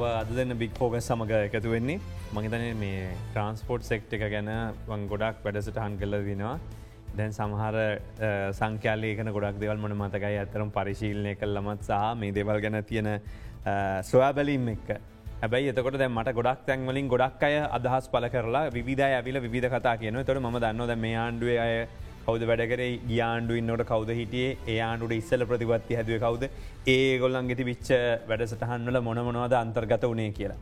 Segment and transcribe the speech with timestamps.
[0.00, 2.00] ඔබ අද දෙන්න බික් පෝග සමඟ එකතු වෙන්නේ.
[2.34, 4.48] මහිතන මේ ට්‍රන්ස්පෝට් සෙක්ට එක ගැන
[4.88, 6.54] වන් ගොඩක් වැඩසට හන් කල දෙනවා
[7.18, 7.76] දැන් සමහර
[8.58, 10.38] සංඛ්‍යාලයකන ගොඩක් දෙවල් මන මතකයි?
[10.42, 13.08] ඇතරම් පරිශීලනය කල් ලමත් සහ මේ දෙවල් ගැන තියෙන
[14.10, 14.88] සොයා බැලීම් එක්ක
[15.42, 19.96] හැබයි එතකොට දැ මට ගොඩක් තැන්වලින් ගොඩක් අය අදහස් පල කරලා විධ ඇවිල විධ කතා
[20.00, 21.74] කියන තොට ම දන්නවද මේ ආණ්ඩුවේ අය
[22.24, 26.50] කවද වැඩකර ගියාන්ඩුවන්නට කවද හිටියේ ඒ ආණුට ඉස්සල ප්‍රතිපත්ති හැදුව කවද
[26.94, 27.88] ඒ ගොල්ලන්ගෙති විච්ච
[28.30, 30.60] වැඩසටහන්වල මොනමනවාද අන්තර්ගත වනේ කියලා.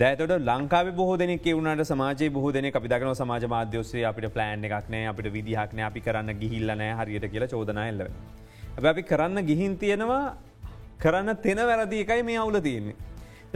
[0.00, 5.28] දැතට ලංකාව බොහ දෙනෙ වුණට සමාජය බොහ දෙන අපිදකන සමාජ මාධ්‍යෝසේ අපිට ප්ලෑන්් එකක්නෑ අපිට
[5.36, 8.00] විදිහක්න අපි කරන්න ගිහිල්ලනෑ හරියට කියලා චෝදනයල්ල.
[8.76, 10.24] ඇ අපි කරන්න ගිහින් තියෙනවා
[11.02, 12.96] කරන්න තෙන වැරදි එකයි මේ අවුල තියන්නේ.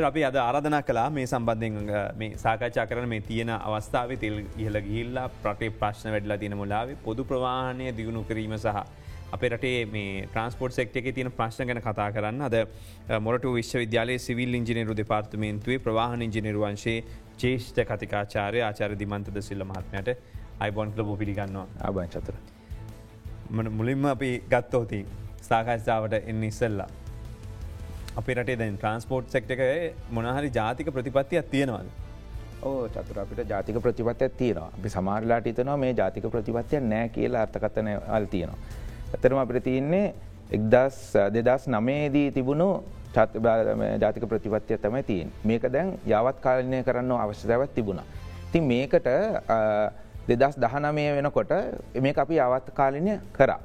[0.06, 1.76] අපි අද ආරධනා කලා මේ සම්බන්ධයෙන්
[2.20, 7.24] මේ සාකච්ඡා කරන මේ තියෙන අවස්ථාව තෙල් ඉහල ගිහිල්ලා ප්‍රටේ ප්‍රශ්න වැඩලා තියෙන මුලාව පොදු
[7.24, 8.82] ප්‍රවාහණය දියුණු කිරීම සහ.
[9.32, 12.56] අපේ රටේ මේ ට්‍රන්ස්පෝර්ට් සෙක්ට එක තියෙන ප්‍රශ්න ගැන කතා කරන්න අද
[13.20, 16.98] මොරට විශ්වවිද්‍යාලය සිවිල් ඉංජිනරු දෙපාර්තමේන්තුවේ ප්‍රවාහන ඉංජිනරුවන්සේ
[17.42, 20.14] චේෂ්ඨ කතිකාචාරය ආචාර දිමන්තද සිල්ල මහත්මයට
[20.60, 22.36] අයිබොන් ලබ පිළිගන්නවා අබන් චතර.
[23.80, 25.02] මුලින්ම අපි ගත්තෝති
[25.50, 26.90] සාකච්ඡාවට එන්න ඉස්සල්ලා.
[28.18, 29.60] අපේ රටේ දැන් ට්‍රන්ස්පෝර්ට් සෙක්ට එක
[30.16, 31.88] මොනහරි ජාතික ප්‍රතිපත්තියක් තියෙනවද.
[32.68, 37.90] ඕ චතුර අපිට ජාතික ප්‍රතිපත්තියක් තියෙනවා අපි සමාරලාට හිතනවා මේ ජාතික ප්‍රතිපත්තිය නෑ කියලා අර්ථකතන
[38.16, 38.58] අල් තියෙනවා.
[39.14, 40.06] ඇතරම අපිට තියන්නේ
[40.58, 40.98] එක්දස්
[41.36, 42.68] දෙදස් නමේදී තිබුණු
[44.02, 48.06] ජාතික ප්‍රතිපත්තිය තමයි තියෙන් මේක දැන් යවත් කාලනය කරන්න අවශ්‍යතාවත් තිබුණා.
[48.52, 49.08] ති මේකට
[50.30, 51.52] දෙදස් දහනමය වෙනකොට
[52.06, 53.60] මේ අපි යවත් කාලනය කරා.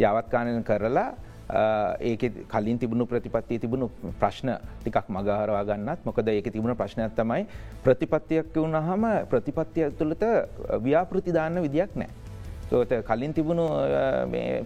[0.00, 1.14] යවත්කානය කරලා
[1.50, 4.50] ඒක කලින් තිබුණු ප්‍රතිපත්තිය තිබුණු ප්‍රශ්න
[4.80, 7.44] ටිකක් මගහරවා ගන්නත් මොකද ඒක තිබුණ ප්‍රශ්නයක් තමයි
[7.84, 10.24] ප්‍රතිපත්තියක් වුණ හම ප්‍රතිපත්තිය තුළට
[10.80, 12.08] ව්‍යාපෘතිදාන්න විදියක් නෑ.
[12.70, 13.66] සෝත කලින් තිබුණු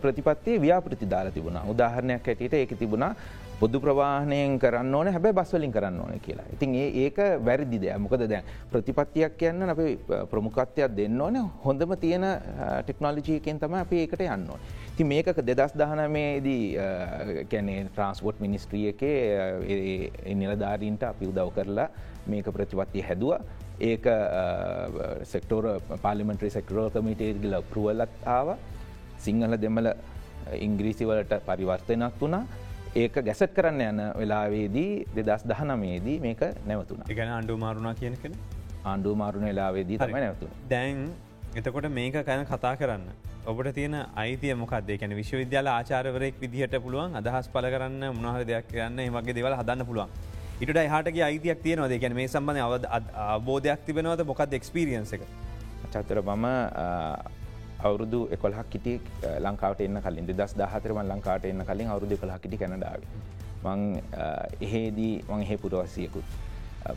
[0.02, 3.14] ප්‍රතිපත්තිය ව්‍යාපෘතිදාල තිබුණ උදාහරණයක් හැටියට ඒක තිබුණා
[3.60, 6.46] බොදු ප්‍රවාහනයෙන් කරන්න ඕන හැබැ බස්වලින් කරන්න ඕන කියලා.
[6.54, 9.80] ඉතින් ඒක වැරදි දෙය මොකද දැන් ප්‍රතිපත්තියක් කියන්න අප
[10.30, 11.38] ප්‍රමුකත්වයක් දෙන්න ඕන.
[11.64, 12.26] හොඳම තියෙන
[12.86, 14.60] ටෙක්නෝලජයකෙන් තම අප ඒකට යන්න ඕන.
[14.96, 16.64] ති මේක දෙදස් දහනමේදී
[17.50, 19.02] කැනේ ට්‍රන්ස්පෝට් මිනිස්ට්‍රිය එක
[20.42, 21.88] නිලධාරීන්ට අපි උදව් කරලා
[22.26, 23.40] මේක ප්‍රතිපත්තිය හැදවා.
[23.90, 24.06] ඒක
[25.32, 28.54] සෙක්ටෝර පාලිමෙන්ට්‍රී සෙක්ටරෝ කමිටේගල පරුවලත් ආව.
[29.18, 29.92] සිංහල දෙමල
[30.68, 32.46] ඉංග්‍රීසිවලට පරිවර්තනයක් වුණා.
[33.00, 38.36] ඒක ගැසට් කරන්න යන වෙලාවේදී දෙදස් දහනමේදී මේක නැවතුන එකන අන්ඩු මාරුණා කියන කෙන
[38.84, 41.08] ආණ්ඩු මාරුණ වෙලාවේදී තම නැවතු දැන්
[41.56, 43.04] එතකොට මේක කැන කතා කරන්න.
[43.46, 49.00] ඔබට තියෙන අයිතිය මොකක්ද කැන විශ්වවිද්‍යාල ආචාරවරෙක් විදිහට පුළුවන් අදහස් පල කරන්න මොනහර දෙයක් කියන්න
[49.16, 50.10] වගේ දෙවල් හදන්න පුළුවන්.
[50.60, 51.94] ඉට හටගේ අයිතියක් තියනවද?
[52.02, 52.84] ගැන මේ සම්බඳය අවද
[53.14, 54.24] අබෝධයක් තිබෙනවද?
[54.30, 55.22] මොකක්ද එක්ස්පිරියන්ස එක?
[55.92, 56.46] චතර මම
[57.84, 58.94] අවුරුදු එකොල්හක් කිටි
[59.46, 63.00] ලංකාවට එන්න කලින් දස් දහතරම ලංකාට එන්න කලින් අවුරුදු කොලා කිටි කැනඩාව.
[63.64, 63.80] මං
[64.66, 66.28] එහෙදී මං එහෙ පුරවසියකුත්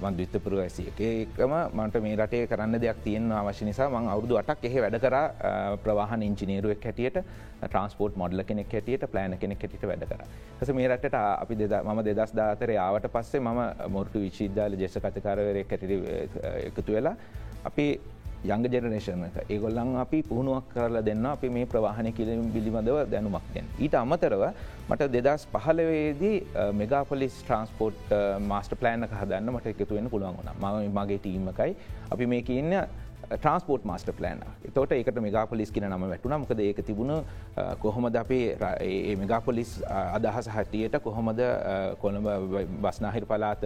[0.01, 0.99] මන්දවිත්ත පුරවසියක.
[0.99, 5.15] ඒකම මට මේ රටේ කරන්න දෙයක් තියෙන් අවශ්‍ය නිසා මං අවුදු අටක් එහෙ වැඩ කර
[5.83, 7.17] ප්‍රවාහන ඉංජිනේරුවක් හැටියට
[7.65, 10.23] ට්‍රන්ස්පෝර්ට් මොඩල කෙනෙක් හැටියට ප්ලෑන කෙනෙක් හැටිට වැඩ කර.
[10.61, 13.61] හස මේ රටට අපි දෙද ම දෙදස් දාතර ආවට පස්සේ මම
[13.97, 17.15] මොරටු විචිද්‍යාල ජෙස කතකාරවරය හැටිට එකතු වෙලා
[17.69, 17.87] අපි
[18.43, 19.35] යංග ජෙනරේෂන එක.
[19.49, 23.67] ඒගොල්ලන් අපි පුහුණුවක් කරලා දෙන්න අපි මේ ප්‍රවාහනය කිලින් බිලිබඳව දැනුමක් දෙන්න.
[23.79, 24.43] ඊට අමතරව
[24.89, 26.37] මට දෙදස් පහලවේදී
[26.81, 30.51] මෙගාපොලිස් ට්‍රන්ස්පෝට් මාස්ට ප්ලෑන හදන්න මට එකතුවෙන්න පුළුවන් වුණ.
[30.61, 31.71] ම මගේ ටීමකයි
[32.11, 32.73] අපි මේ කියන්න
[33.31, 34.41] ට්‍රන්ස්පෝට් මස්ට ප්ලෑන
[34.75, 37.23] තොට ඒකට මෙගාපොලිස් කියන නම වැටුන මකද ඒක තිබුණ
[37.79, 39.71] කොහොමද අපේ මෙගාපොලිස්
[40.17, 41.39] අදහස හටියට කොහොමද
[42.01, 42.27] කොළඹ
[42.83, 43.63] බස්නාහිර පලාත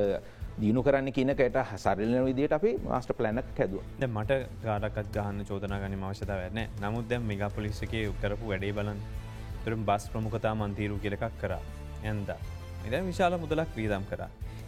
[0.59, 3.81] දියුණු කරන්න කියනකට සරලන විදිට අපි මස්ට ප්ලනක් හැදුව.
[4.07, 4.31] මට
[4.63, 8.99] ගාඩකත් ගහන්න චෝදනා ගනි අවශ්‍යත වැන්න නමුත් දැම් මෙගා පොලිස්සක කරපු වැඩේ බලන්
[9.65, 11.53] තුරම් බස් ප්‍රමුඛතා මන්තීරු කියලකක් කර.
[12.03, 12.29] ඇන්ද
[12.87, 14.21] එද විශාල මුදලක් වීදම් කර.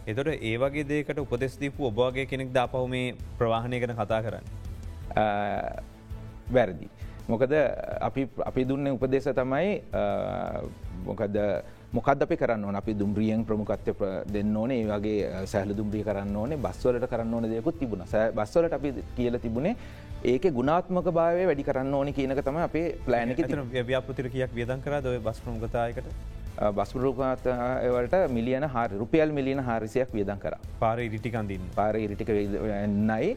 [0.06, 4.46] එතොට ඒවගේ දේකට උපදෙස්දීපු ඔබවාගේ කෙනෙක් දාපව මේ ප්‍රවාහණය කන කතා කරන්න?
[6.56, 6.88] වැරදි.
[7.28, 7.52] මොකද
[8.48, 9.68] අපි දුන්න උපදේශ තමයි
[11.08, 11.36] මොකද
[11.92, 13.92] මොකද අපි කරන්න අපි දුම්රියෙන් ප්‍රමුකත්ය
[14.32, 14.84] දෙන්න ඕනේ.
[14.86, 16.58] වගේ සැහල දුම්රිය කරන්න ඕනේ.
[16.58, 18.04] බස්වලට කරන්න ඕන දෙයකුත් තිබුණ.
[18.34, 19.76] බස්වලට අපි කියල තිබුණේ
[20.24, 23.38] ඒක ගුණාත්මක භාවය වැඩි කරන්න ඕනි කියනක තම අපේ ප්ලෑනක
[23.86, 26.08] ව්‍යාපතිර කියක් වියදන් කර දොය බස් ප්‍රමුගතායකට
[26.58, 30.54] බස්පරූපතවලට මිලියන හර රුපියල් මිලියන හාරිසියක් වියදන් කර.
[30.80, 33.36] පාර ඉරිටිකන්දින් පාර ඉරිටික නයි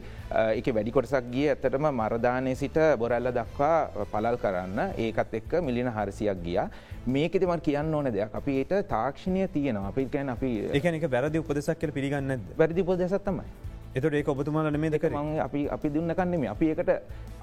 [0.58, 4.80] එක වැඩි කොටසක් ගිය ඇත්තටම මරදානය සිට බොරල්ල දක්වා පලල් කරන්න.
[5.06, 6.58] ඒකත් එක්ක මිලියන හරසියක් ගිය.
[7.06, 8.34] මේකෙති මට කියන්න ඕන දෙයක්.
[8.40, 9.88] අපිට තාක්ෂණය තියෙනවා.
[9.92, 15.12] අපි ගැන අපි එකනක වැරදි උපදෙසක් කර පිළිගන්න වැරදි පොදෙසත්තමයි එතට ඒ ඔබතුමාල මේ දෙකර
[15.12, 16.90] මං අපි අපි දුන්න කන්නෙම අපි එකට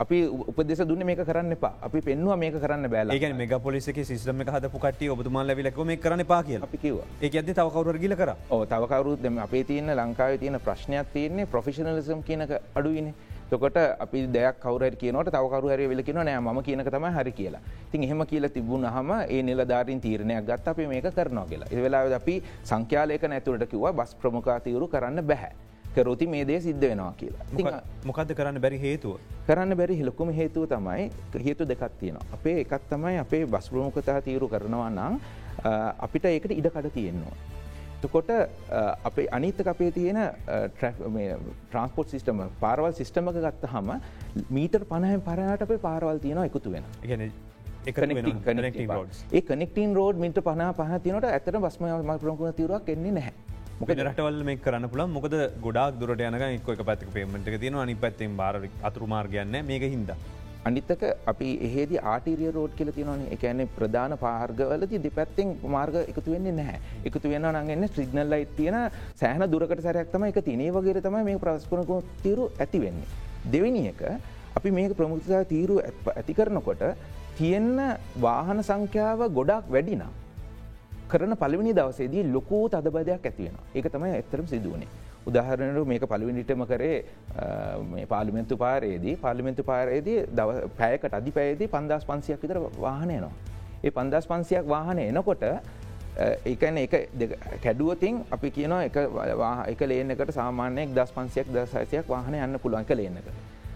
[0.03, 0.17] අපි
[0.51, 1.73] උපදෙස දුන්න මේක කරන්න එපා.
[1.87, 3.11] අපි පෙන්වා මේක කරන්න බෑල.
[3.13, 7.29] ඒ මෙග පොලිසික සිස්ටම හද පුකට ඔබතුමාල ලැවිලක මේ කරන පා කිය අපි කිව ඒ
[7.29, 8.33] ඇද තව කවර ගිල කර?
[8.71, 13.13] තවකවරුත් දෙම අපේ තියන්න ලංකාව තියෙන ප්‍රශ්නයක් තියන්නේ ප්‍රොෆිෂනලිසම් කියනක අඩුවනේ
[13.51, 17.61] තොකට අපි දෙයක් කවර කියනට තවකරු හරි වෙල කියන නෑ ම කියනක තම හරි කියලා.
[17.91, 21.69] තින් එහෙම කියලා තිබුණ හම ඒ නිලධාරින් තීරණයක් ගත් අපි මේක කරනවා කියලා.
[21.71, 25.53] එවෙලා අපි සංඛ්‍යාලයක නැතුරට කිව්වා බස් ප්‍රමුඛාතීවරු කරන්න බැහැ
[25.95, 27.81] කරොති මේ දේ සිද්ධ වෙනවා කියලා.
[28.05, 29.19] මොකද කරන්න බැරි හේතුව?
[29.47, 31.09] කරන්න බැරි හිලොකුම හේතුව තමයි
[31.41, 32.25] හේතු දෙකක් තියෙනවා.
[32.33, 35.21] අපේ එකත් තමයි අපේ බස් ප්‍රමුඛතා තීරු කරනවා නම්
[35.99, 37.35] අපිට ඒකට ඉඩ කඩ තියෙන්නවා
[37.99, 38.29] එතකොට
[39.03, 40.19] අපේ අනිතක අපේ තියෙන
[40.77, 43.91] ට්‍රන්ස්පෝට් සිිටම පාරවල් සිිස්ටමක ගත්ත හම
[44.49, 46.83] මීටර් පණහම පරණට අපේ පාරවල් තියෙන එකතු වෙන
[47.83, 51.85] ඒ කනෙක්ටන් රෝඩ් මිට පහ පහ තිනට ඇතට බස්ම
[52.17, 55.33] ප්‍රමුණ තිරුවක් එන්නේ නැහැ මොක රටවල් මේ කරන්න පුළ මොකද
[55.65, 56.41] ගොඩක් දුරට යනක
[56.71, 58.55] එක් පැතික පේමට තියෙන අනි පැත්තෙන් බාර
[58.89, 60.11] අතුරු මාර්ගයන්න මේක හින්ද.
[60.69, 66.79] අනිත්තක අපි එහේද ආටිරිය රෝඩ් කියල තියනවන එකන ප්‍රධාන පාර්ගවලති දෙපැත්තෙන් මාර්ග එකතු වෙන්නේ නැහැ
[67.11, 68.79] එකතු වෙන්න නගන්න ශ්‍රිගනල් ලයි තියෙන
[69.21, 73.09] සෑහන දුරකට සැරයක්තම එක තිනේ වගේ තම මේ ප්‍රස්පනක තීරු ඇති වෙන්නේ.
[73.53, 74.01] දෙවැනි එක
[74.59, 76.89] අපි මේක ප්‍රමුඛතා තීරු ඇති කරනකොට
[77.37, 77.77] තියෙන්න
[78.25, 80.18] වාහන සංඛ්‍යාව ගොඩක් වැඩිනම්.
[81.11, 84.89] කරන පලවිනි දවසේදී ලොකෝ තදබදයක් ඇතිවෙන ඒක තමයි ඇත්තරම් සිදුවනේ.
[85.27, 86.97] උදාහරණයට මේක පලවිනිටම කරේ
[88.13, 93.33] පාලිමෙන්තු පාරයේදී පාලිමෙන්තු පාරයේදී දව පැයකට අධි පැයේදී පන්දස් පන්සියක් විතර වාහනයනවා.
[93.85, 95.45] ඒ පන්දස් පන්සියක් වාහන එනකොට
[96.51, 96.95] ඒකන එක
[97.63, 103.29] කැඩුවතින් අපි කියනවා එක ලේනකට සාමානයෙක් දස් පන්සියක් දසයිසයක් වාහන යන්න පුළුවන් එක ලේනක.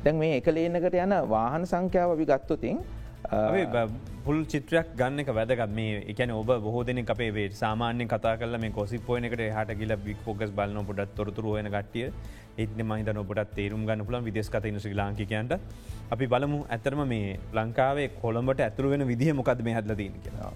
[0.04, 2.80] දැන් මේ එක ලේනකට යන වාහන සංඛ්‍යාව අපි ගත්තුතින්
[4.26, 5.72] පුල් චිත්‍රයක් ගන්න එක වැදගත්.
[5.80, 10.28] මේ එකන ඔබ බොහෝදන අපේ වේ සාමාන්‍ය කතා කල මේ කොසි පොයනකට හට ගිල බික්
[10.28, 12.06] ෝගස් බලන පොඩත් තොරතුර හන ගටිය
[12.58, 15.54] ඒත්න මහිත නොපට තේරුම් ගන්න පුලන් විදෙස්කත ශ්‍රී ලාංකිකයන්ට.
[16.14, 20.54] අපි බලමු ඇතරම මේ ලංකාවේ කොළඹට ඇතුර වෙන විදිහ මොකද මේ හදලදීන කියලා.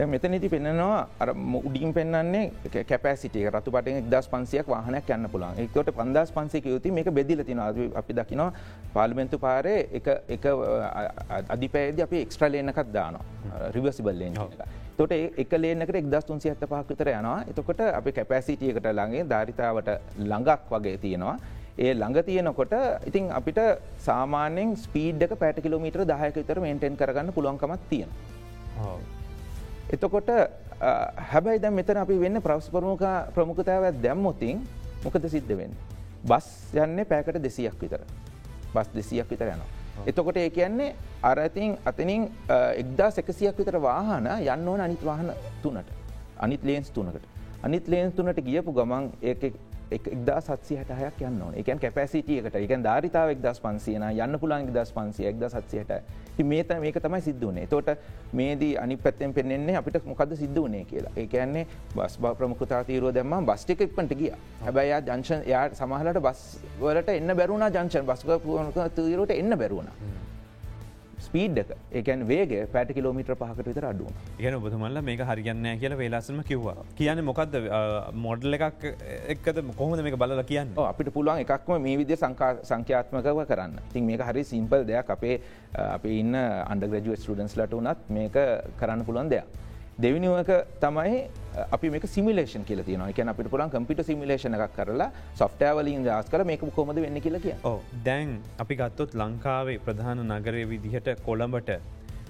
[0.00, 1.30] දැ මෙතනති පෙන්නවා අර
[1.68, 2.44] උඩින් පෙන්න්නේ
[2.90, 7.60] කැපසිටිය රතු පට දස් පන්සියක් වාහනයක් යන්න පුළන් එකට පන්දස් පන්සික යුති මේක බෙදිල තින
[8.00, 8.50] අපි දකිනවා
[8.94, 10.46] පාලිමෙන්තු පාරේ එක
[11.56, 13.24] අධිපෑද අපි එක්ස්ට්‍රලේනකත් දානවා.
[13.76, 14.40] රිවසිබල්ලෙන්
[14.96, 17.38] තොට එක ලේනකට එක්දස් තුන්සි ඇත්ත පහක් විතර යනවා.
[17.52, 19.94] එතකොට අපි කැපැසිටියකට ළඟේ ධරිතාවට
[20.24, 21.36] ළඟක් වගේ තියෙනවා.
[21.78, 22.76] ඒ ළඟ තියෙනකොට
[23.12, 23.62] ඉතින් අපිට
[24.08, 28.12] සාමානෙන් ස්පීඩ්ක පැට කිලෝමීටර දායක විතර මේන්ටෙන් කරගන්න පුළුවන්කමත් තියෙන.
[29.90, 30.30] එතකොට
[31.30, 34.62] හැබැයි දැ මෙතන අපි වෙන්න ප්‍රවස් ප්‍රමුඛ ප්‍රමුඛතාවත් දැම්මොතින්
[35.04, 35.74] මොකද සිද්ධ වෙන්න.
[36.24, 38.02] බස් යන්නේ පෑකට දෙසියක් විතර.
[38.74, 39.68] බස් දෙසියක් විතර යනවා.
[40.06, 42.28] එතකොට ඒ කියන්නේ අරඇතින් අතනින්
[42.76, 45.32] එක්දා සැකසියක් විතර වාහන යන්න ඕන අනිත් වාහන
[45.62, 45.90] තුනට
[46.38, 47.26] අනිත් ලේන්ස් තුනකට.
[47.62, 49.10] අනිත් ලේන්ස් තුනට ගියපු ගමන්
[49.90, 55.42] එක්දා සත්සි හටහයක් යන්න එකන් කැපැසිටියකට එක ධරිතාව එක්දස් පන්සියන යන්න පුළන් දස් පන්සිය එක්ද
[55.48, 55.90] සත්සයට
[56.44, 57.90] මේත මේක තමයි සිද්ධුවනේ තෝට
[58.32, 61.12] මේදී අනි පැත්තෙන් පෙන්න්නේ අපිට මොකද සිද්ධ වනේ කියලා.
[61.16, 61.66] ඒකන්නේ
[61.96, 64.32] බස් බා ප්‍රමුඛතා තීරුව දැම බස්ටික ඉක්පට ගිය.
[64.64, 66.40] හැබැයි ජංශන් යා සමහලට බස්
[66.80, 69.88] වලට එන්න බැරුණ ජංශන් බස්ක පුුණක තීරුවට එන්න බැරුණ.
[71.30, 71.70] ස්පීඩ් එක.
[71.98, 74.08] ඒකන් වේගේ පැට කිලෝමිට්‍ර පහකට විතර අඩුව
[74.42, 76.82] ගැන බතුමල්ල මේක හරිගන්න කියල වේලාසම කිව්වා.
[76.98, 77.54] කියන්න මොකක්ද
[78.26, 78.86] මොඩල් එකක්
[79.34, 80.74] එක්කද කොහොද මේ බලල කියන්න?
[80.90, 83.78] අපිට පුළුවන් එකක්ම මේ විදි සංඛ්‍යාත්මකව කරන්න.
[83.92, 85.10] තින් මේක හරි සිම්පල් දෙයක්.
[85.16, 85.40] අපේ
[85.96, 88.38] අප ඉන්න අන්ඩග්‍රජුව ස්ටඩන්ස් ලට වනත් මේක
[88.80, 89.46] කරන්න පුළුවන් දෙයක්.
[90.02, 90.50] දෙවිනිුවක
[90.82, 91.16] තමයි
[91.76, 95.08] අපි මේ සිමිලේෂන් කියල තියන එක අපිට පුළන් කම්පිට සිමිලේෂන එකක් කරලා
[95.40, 97.56] සොෆ්ටෑවලින් දස් කර මේක කොමද වෙන්න කියල කිය
[98.06, 98.30] දැන්
[98.64, 101.72] අපි ගත්තොත් ලංකාවේ ප්‍රධාන නගරය විදිහට කොළඹට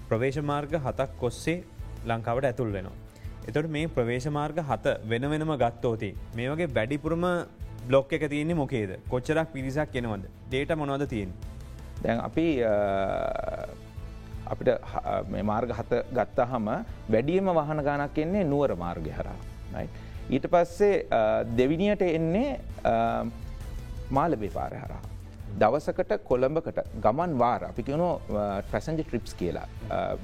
[0.09, 1.63] ප්‍රවේශමාර්ග හතක් කොස්සේ
[2.07, 2.97] ලංකාවට ඇතුල් වෙනවා.
[3.49, 7.27] එතොට මේ ප්‍රවේශමාර්ග හත වෙන වෙනම ගත්තෝති මේ වගේ වැඩිපුරම
[7.87, 8.99] බ්ලොක් එක තියන්නේ මොකේද?
[9.09, 11.31] කොච්චරක් පිරිසක් කෙනවද ඩේට මොනවද තියෙන්.
[12.03, 12.47] දැන් අපි
[14.53, 14.71] අපිට
[15.51, 16.69] මාර්ග හත ගත්තා හම
[17.15, 19.37] වැඩියම වහන ගානක් එන්නේ නුවර මාර්ගය හරා.
[20.31, 21.07] ඊට පස්සේ
[21.59, 22.59] දෙවිනියට එන්නේ
[24.11, 25.03] මාලබේ පාර හරා.
[25.61, 28.03] දවසකට කොළඹකට ගමන් වාර අපි කියන
[28.71, 29.67] ප්‍රසන්ජ ට්‍රිප්ස් කියලා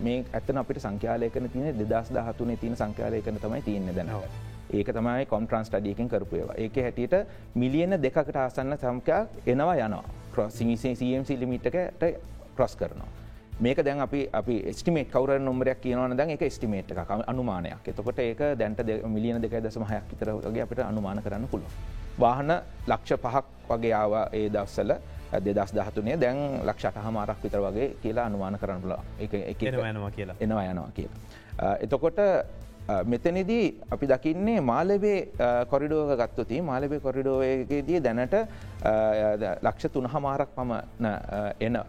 [0.06, 4.22] මේ ඇත්තන අපිට සංඛ්‍යාලයකන තියන දෙදස් දහතුනේ තියන සංඛ්‍යාලයකන තමයි තියන්න දැනව.
[4.70, 7.14] ඒක තමයි කොන්ට්‍රන්ස් ටඩියකින් කරපුයවා ඒක හැටියට
[7.54, 10.04] මිලියන දෙකට ආසන්න සම්කයක් එනවා යනවා
[10.34, 12.02] ක්‍රොසිසේ CMC ලිමිට්කට
[12.56, 13.25] ක්‍රොස් කරනවා.
[13.60, 18.40] මේක දැන් අපි අපි ස්ටිමේට කවර නොමරයක් කියනවන දැන් එක ස්ටිමේට් එක අනුමානයක් එතකොට ඒක
[18.58, 21.70] දැන්ට මිලියන දෙක දසම හයක් විතරගේ අපට අනුමාන කරන්න පුළුව.
[22.18, 22.52] වාහන
[22.86, 24.92] ලක්ෂ පහක් වගේ ආව ඒ දස්සල
[25.46, 30.64] දෙදස් දහතුනේ දැන් ලක්ෂට හමාරක් විතර වගේ කියලා අනුමාන කරන්න පුල එක යනවා කියලා එනවා
[30.64, 31.74] යනවා කියලා.
[31.80, 32.18] එතකොට
[33.12, 35.18] මෙතනිදී අපි දකින්නේ මාලවේ
[35.70, 38.36] කොරිඩෝව ගත්තුති මාලබේ කොරිඩෝවගේදී දැනට
[39.66, 41.06] ලක්ෂ තුන හමාරක් පමණ
[41.66, 41.80] එන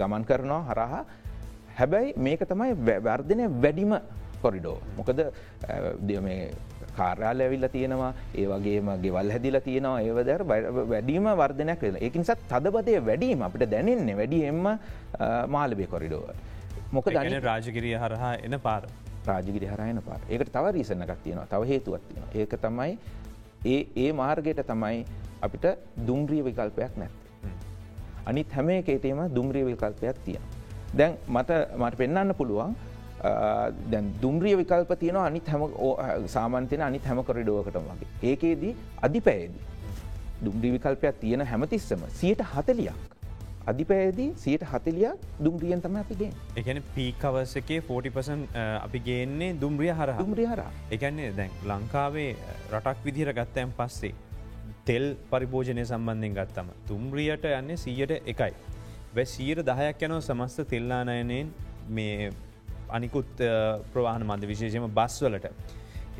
[0.00, 1.04] ගමන් කරනවා හරහා
[1.78, 3.94] හැබැයි මේක තමයි වර්ධනය වැඩිම
[4.42, 4.78] කොරිඩෝ.
[4.98, 5.20] මොකද
[6.26, 6.40] මේ
[6.98, 10.44] කාර්යාල ඇවිල්ල තියෙනවා ඒ වගේම ගෙවල් හැදිල තියෙනවා ඒවදර
[10.92, 14.60] වැඩීම වර්ධනයක් වෙන ඒකිනිසත් තදබදය වැඩීම අපිට දැනෙන්නේ වැඩි එම
[15.56, 16.28] මාලබේ කොරිඩෝව.
[16.92, 18.82] මොක දන රාජගිරිය හරහා එන පාර.
[19.26, 22.98] රාජගිරි හරයන පාර ඒකට තව රීසනකක් තියෙනවා තව හේතුවත් තියෙන ඒක තමයි
[23.66, 25.04] ඒ ඒ මාර්ගයට තමයි
[25.40, 25.66] අපිට
[26.06, 27.14] දුම්රිය විකල්පයක් නැත්.
[28.26, 30.42] අනිත් හැම එකේටේම දුම්රිය විකල්පයක් තියෙන.
[30.96, 32.74] දැන් මට මට පෙන්න්න පුළුවන්
[33.90, 35.62] දැන් දුම්රිය විකල්ප තියෙන අනිත් හැම
[36.26, 38.08] සාමන්තයන අනිත් හැම කොරිඩුවකට වගේ.
[38.22, 39.72] ඒකේදී අධිපෑදී
[40.44, 43.13] දුම්රි විකල්පයක් තියෙන හැමතිස්සම සියට හතලියක්.
[43.66, 48.42] අධිපෑදී සියට හතලියක් දුම්රියෙන් තම අපිගේ එකන පීකවසකේ 40පසන්
[48.82, 50.62] අපි ගේන්නේ දුම්රිය හර දුම්රිය හර
[50.96, 52.30] එකන්නේ දැන් ලංකාවේ
[52.72, 54.14] රටක් විදිහර ගත්තයන් පස්සේ
[54.86, 58.52] තෙල් පරිභෝජනය සම්බන්ධයෙන් ගත්තම තුම්රියට යන්නේ සීයට එකයි.
[59.16, 61.52] වැ සීර දහයක් යනෝ සමස්ත තෙල්ලානයනයෙන්
[61.90, 62.30] මේ
[62.90, 63.44] අනිකුත්
[63.92, 65.46] ප්‍රවාහන මන්ද විශේෂම බස්වලට.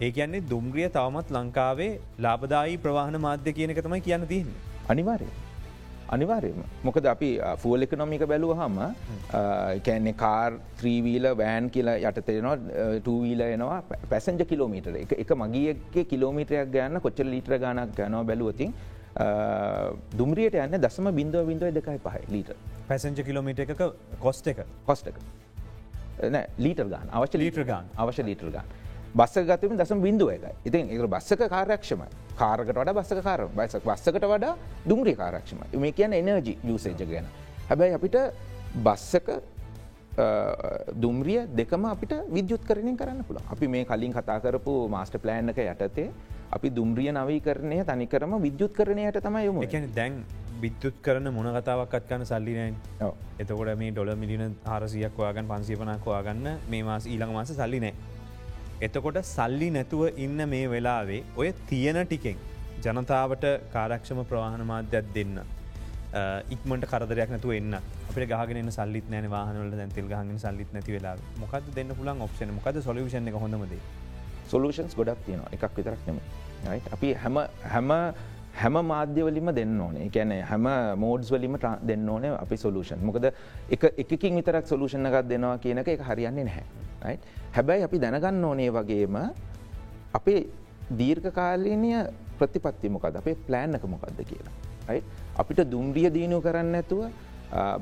[0.01, 4.55] ඒ කියන්නේ දුම්ග්‍රිය තවමත් ලංකාවේ ලාබදායි ප්‍රවාහන මාධ්‍ය කියනක තමයි කියන්න තියන්න.
[4.89, 5.29] අනිවාරය.
[6.09, 7.31] අනිවාර්යම මොකද අපි
[7.63, 8.79] ෆුවල් එකනොමික බැලුව හම.
[9.85, 12.57] කැන්නේ කාර් ත්‍රීවීල වෑන් කියලා යටතෙනවා
[13.01, 18.75] ටවීල එනවා පැසෙන්ජ කිලෝමීටර එක මගේගේ කිලෝමීටරයක් ගන්න කොච්ච ලීට්‍ර ගණක් ගනවා බැලුවතින්
[20.19, 22.53] දුම්රියට යන්න දසම බින්දුව බින්දුව දෙකයි පහ ලීට
[22.89, 23.75] පැසෙන්ජ කිලෝමීට එක
[24.21, 24.65] කොස්ට එක?
[24.87, 25.19] කොස්ට එක.
[26.59, 28.67] ලීටර් ගාන අවශ්‍ය ලීටර් ගාන් අවශ්‍ය ලීටර් ගාන්
[29.15, 34.25] බස්ස ගතම දසම බින්දුව එක ඉතින් එක බස්සක කාරක්ෂමයි කාරකට වඩ බස්සක කාර බයිසක් බස්සකට
[34.25, 34.55] වඩා
[34.85, 37.27] දුම්රිය කාරක්ෂම මේ කියන එනර්ජි යුසේජ ගැන.
[37.69, 38.17] හැබැයි අපිට
[38.79, 39.29] බස්සක
[40.97, 45.61] දුම්රිය දෙකම අපිට විද්‍යුත් කරණය කරන්න පුළ අපි මේ කලින් කතා කරපු මාස්ට ප්ලෑන් එක
[45.65, 46.09] යටතේ
[46.51, 50.19] අපි දුම්රිය නවී කරණය තනිකරම විද්‍යුත් කරණයට තමයි යොම එකන දැන්
[50.61, 52.75] විද්‍යුත් කරන මොන කතාවක්ත් කන සල්ලිනෑන්
[53.39, 58.14] එතකොට මේ ඩොල මිලින හරසියක් වාගන් පන්සිපනක් වාගන්න මේ මාස ඊළඟ මාස සල්ලි නෑ
[58.81, 62.39] එතකොට සල්ලි නැතුව ඉන්න මේ වෙලාවේ ඔය තියෙන ටිකෙන්
[62.85, 65.39] ජනතාවට කාරක්ෂම ප්‍රවාහන මාධ්‍යයක් දෙන්න
[66.55, 67.75] ඉක්මට කරදරයක් නැතුව එන්න.
[68.09, 72.83] අප ගහගෙන සල්ලිත් නෑන වාහනවල දැන්තිල් ගහගෙන සල්ලිත් නැති වෙලා මොකද දෙන්න පුලන් ඔප්ෂන මොකද
[72.83, 73.75] සොලුෂන හොඳමද
[74.49, 75.51] සොලූෂන්ස් ගොඩක් තියෙනවා.
[75.55, 76.19] එකක් විතරක් නෙම
[76.97, 77.37] අපි හැම
[77.75, 77.91] හැම
[78.55, 80.07] හැම මාධ්‍යවලින්ම දෙන්න ඕනේ.
[80.07, 80.67] එකැන හැම
[81.05, 83.31] මෝඩ්ස් වලින්ම දෙන්න ඕන අපි සොලූෂන් මොකද
[83.71, 86.65] එක එකකින් විතරක් සොලූෂණ එකක් දෙනවා කියන එක හරියන්නේ නැහැ.
[87.57, 89.17] හැබැයි අපි දැනගන්න ඕනේ වගේම
[90.13, 90.41] අපේ
[91.01, 91.91] දීර්ඝ කාලීනය
[92.39, 95.01] ප්‍රතිපත්ති මොකද අපේ ප්ලෑන් එක මොකක්ද කියලා
[95.37, 97.03] අපිට දුම්රිය දියනු කරන්න ඇතුව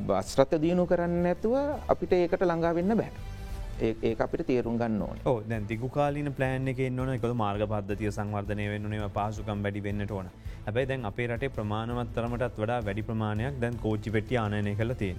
[0.07, 1.55] බස්රත දියනු කරන්න ඇතුව
[1.89, 3.11] අපිට ඒකට ළඟා වෙන්න බෑ.
[3.81, 5.19] ඒ අපිට තේරුම් ගන්න ඕන.
[5.49, 10.29] දැ දිගු කාලන ප්ලෑන් එක නොන එක මාර්ග පද්ධතිය සංවර්ධනය වෙන්නනේ පහසුකම් වැඩි වෙන්නට ඕන.
[10.67, 15.15] හැබයි දැන් අපේ රටේ ප්‍රමාණවත්තරමටත් වඩා වැඩි ප්‍රමාණයක් දැන් කෝච්චි පෙටිය ආනය කළ තිය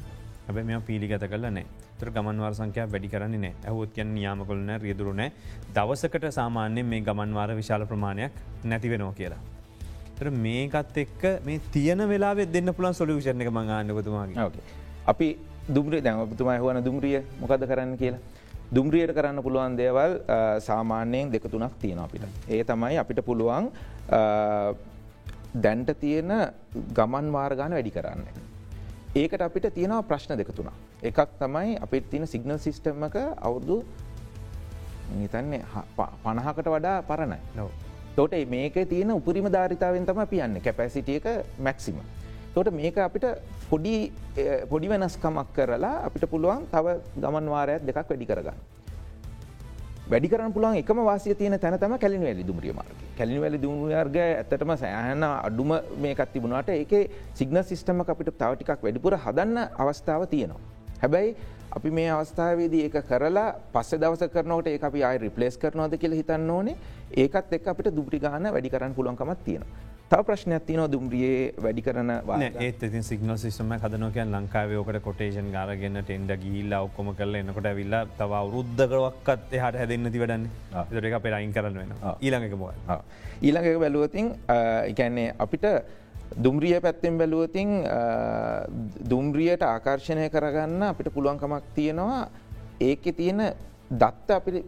[0.48, 1.66] හැබ මෙ පිළිගත කලනෑ
[2.00, 5.32] තර ගමන්වාර සංකයා වැඩි කරන්නේ නෑ ඇහුත් කියන් යාමකොලන රියදුරුනෑ
[5.76, 8.34] දවසකට සාමාන්‍යයෙන් මේ ගමන්වාර විශාල ප්‍රමාණයක්
[8.66, 9.42] නැතිවෙනවා කියලා.
[10.18, 14.64] තර මේකත් එක්ක මේ තියන වෙලා දෙන්න පුළන් සොලිවිෂණ එක මඟාන්නකතුමාගේ
[15.14, 15.28] අපි
[15.76, 18.22] දුම්රිය දැමතුමයි හුවන දුම්රිය මොකද කරන්න කියලා.
[18.76, 20.20] දුම්රියට කරන්න පුළුවන් දේවල්
[20.60, 22.24] සාමාන්‍යයෙන් දෙක තුනක් තියෙන අපිට.
[22.50, 23.72] ඒ තමයි අපිට පුළුවන්
[25.56, 26.32] දැන්ට තියෙන
[26.98, 28.43] ගමන් වාර්ගාන වැඩි කරන්න.
[29.16, 30.74] ඒකට අපිට තියෙනවා ප්‍රශ්න දෙක තුනා.
[31.08, 33.16] එකක් තමයි අපිට තියෙන සිගනල් සිිස්ටම්මක
[33.48, 33.78] අවුරුදු
[35.20, 35.62] නිතන්නේ
[36.24, 37.70] පණහකට වඩා පරණයි නොව.
[38.16, 41.26] තොට මේක තියෙන උපරිම ධාරිතාවෙන් තම පියන්න කැපැසිටියක
[41.60, 41.98] මැක්සිම.
[42.56, 43.26] තොට මේක අපිට
[43.70, 43.96] පොඩි
[44.72, 48.58] පොඩි වෙනස්කමක් කරලා අපිට පුළුවන් තව ගමන් වාරයක් දෙකක් වැඩි කරගන්න.
[50.12, 54.18] වැඩි කරන පුළුවන් එකම වාසිය තියෙන තැන තම කැලින් වැලි දුමරිය මාර්ග කැලින් වැලි දුමර්ග
[54.20, 56.94] ඇතටම සෑහන අඩුම මේකත් තිබුණට ඒක
[57.34, 60.60] සිගන සිිස්ටම අපිට තවටිකක් වැඩිපුර හදන්න අවස්ථාව තියෙනවා.
[61.02, 61.36] හැබැයි
[61.78, 66.52] අපි මේ අවස්ථාවේදී ඒක කරලා පස්ස දවස කරනට ඒ අපි අයි රිපලේස් කරනවද කියල හිතන්න
[66.52, 66.76] ඕනේ
[67.24, 69.93] ඒකත් එක් අපිට දුප්ටිගාන වැඩි කරන්න පුළුවන්කමත් තියෙනවා.
[70.14, 72.12] තව ප්‍රශ්නයක් තියනව දුම්රියේ වැඩි කරන
[72.66, 78.42] ඒත් ඉතින් සිගනල් සිස්ටම හදනකයන් ලංකාවයෝකට කොටේෂන් ගාරගන්න ටෙන්ඩ ගිල්ලා ඔක්කොම කල එන්නකොට ඇවිල්ලා තව
[78.56, 80.46] රුද්ධකරක්කත් එහට හැදන්නති වැඩන්න.
[80.92, 82.70] දරක පෙරයින් කරන්න වෙන ඊළඟක බෝ
[83.42, 84.30] ඊළඟක බැලුවතින්
[84.92, 85.66] එකන්නේ අපිට
[86.46, 87.74] දුම්රිය පැත්තෙන් බැලුවතින්
[89.16, 92.22] දුම්රියට ආකර්ශණය කරගන්න අපිට පුළුවන්කමක් තියෙනවා.
[92.90, 93.42] ඒක තියෙන
[94.04, 94.64] දත්ත අපි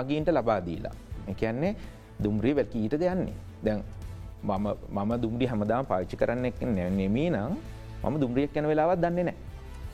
[0.00, 0.96] මගීන්ට ලබාදීලා
[1.36, 1.76] එකන්නේ
[2.24, 3.82] දුම්රී වැල්කීට දෙයන්නේ දැන්
[4.42, 7.52] මම මම දුම්රි හමදාම පාච්චි කරන්න එක් නෙමී නම්
[8.02, 9.38] මම දුම්රියක් යන වෙලාවත් දන්නේ නෑ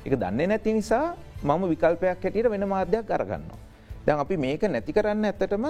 [0.06, 3.58] එක දන්නේ නැති නිසා මම විකල්පයක් හැටියට වෙන මාධ්‍යයක් අරගන්නවා.
[4.06, 5.66] දැන් අපි මේක නැති කරන්න ඇත්තටම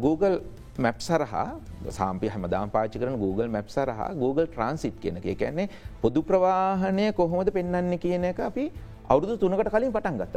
[0.00, 0.40] Google
[0.78, 5.68] මැප් සරහා සාම්පි හමදාම් පාචි කරන Google මැප් සරහා Google ට්‍රන්සිට් කියන එක කියන්නේ
[6.02, 8.64] පොදු ප්‍රවාහනය කොහොමද පෙන්න්න කියන එක අපි
[9.08, 10.36] අවුදු තුනකට කලින් පටන් ගත්ත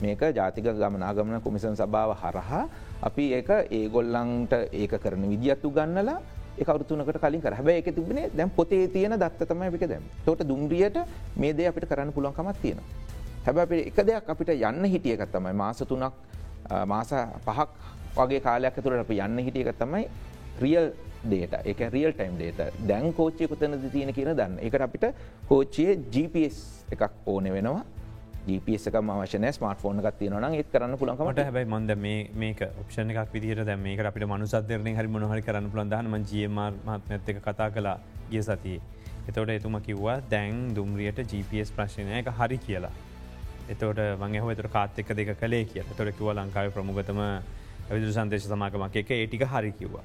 [0.00, 0.20] මේක.
[0.36, 2.68] ජාතික ගමනාගමන කොමිසන් සභාව හරහා
[3.02, 6.20] අපි ඒක ඒගොල්ලන්ට ඒක කරන විදිහත්තු ගන්නලා
[6.58, 10.98] එකවරුතුනකට කලින් කර හැබැ එක තිබනේ දැම් පොතේ තියෙන දත්ත තමයි එක දැම් තොට දුම්රියට
[11.36, 12.80] මේ දේ අපිට කරන්න පුළුවන්කමත් තියෙන.
[13.46, 16.12] හැබැ එක දෙයක් අපිට යන්න හිටියකත් තමයි මාස තුනක්
[16.86, 17.10] මාස
[17.46, 17.68] පහක්
[18.16, 20.04] වගේ කාලයක් තුරට අප යන්න හිටියක තමයි
[20.60, 20.92] රියල්
[21.26, 24.58] ඩේට එක රියල් ටයිම් ඩේට දැන් කෝච්චය කොතනද තියෙන කියන දන්න.
[24.60, 25.06] එකට අපිට
[25.48, 26.58] කෝච්චිය GPS
[26.92, 27.84] එකක් ඕන වෙනවා.
[28.46, 31.96] එක අවශන ස්මට ෆෝන එකක් තියෙනවන ඒත් කරන්න පුළන්කමට හැබයි මන්ද
[32.42, 37.42] මේක ඔප්ෂණ එකක් විදිර දැ මේක අපිට මනුසත්දරන හරි මොහරි කරන්න පුළන්දහම ජියමර් මත්මත් එක
[37.42, 37.98] කතා කලා
[38.30, 38.80] ගිය සතියේ.
[39.28, 42.92] එතවට එතුම කිව්වා දැන් දුම්රියට GPS ප්‍රශ්නය එක හරි කියලා.
[43.68, 47.20] එතවට මගේ හොතර කාත්තක දෙක කලේ කිය තොර කිව ලංකාව ප්‍රමුගතම
[47.90, 48.96] විදු සන්දේශ සමාගමක්.
[48.96, 50.04] එක ඒටික හරි කිව්වා.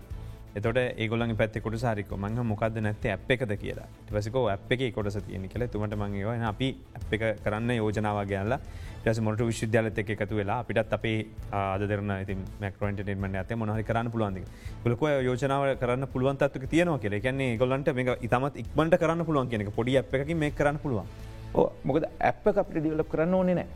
[0.55, 3.87] එතොට ඒගොලන් පැත්තකොට සාරික මංහ මොකක්ද නැත්ත ඇ් එකද කියලා.
[4.07, 5.67] ටිවසික ඇ් එක කොටස තියෙන කියල.
[5.67, 8.59] තුමට මංගේව අපි ඇ් එක කරන්න යෝජනාවගේලා
[9.03, 11.19] ටස මොට විශ්ද්‍යාලත එක එකතු වෙලා අපිටත් අපේ
[11.61, 14.43] ආදරන ති මක්රන්ටේමට ඇත මොහහි කරන්න පුළුවන්ද
[14.83, 17.15] ගොලක යෝජනාව කරන්න පුළුවන්තත්ක තියනවා කියල.
[17.25, 21.07] කියන්නේ ගොලන්ට මේ ඉතමත් ඉක්මට කරන්න පුළුවන් කියනක පොඩි ඇ් එක මේ කරන්න පුළුවන්.
[21.87, 23.67] මොකද ඇප් අපට ඩියලප් කරන්න ඕනේ නෑ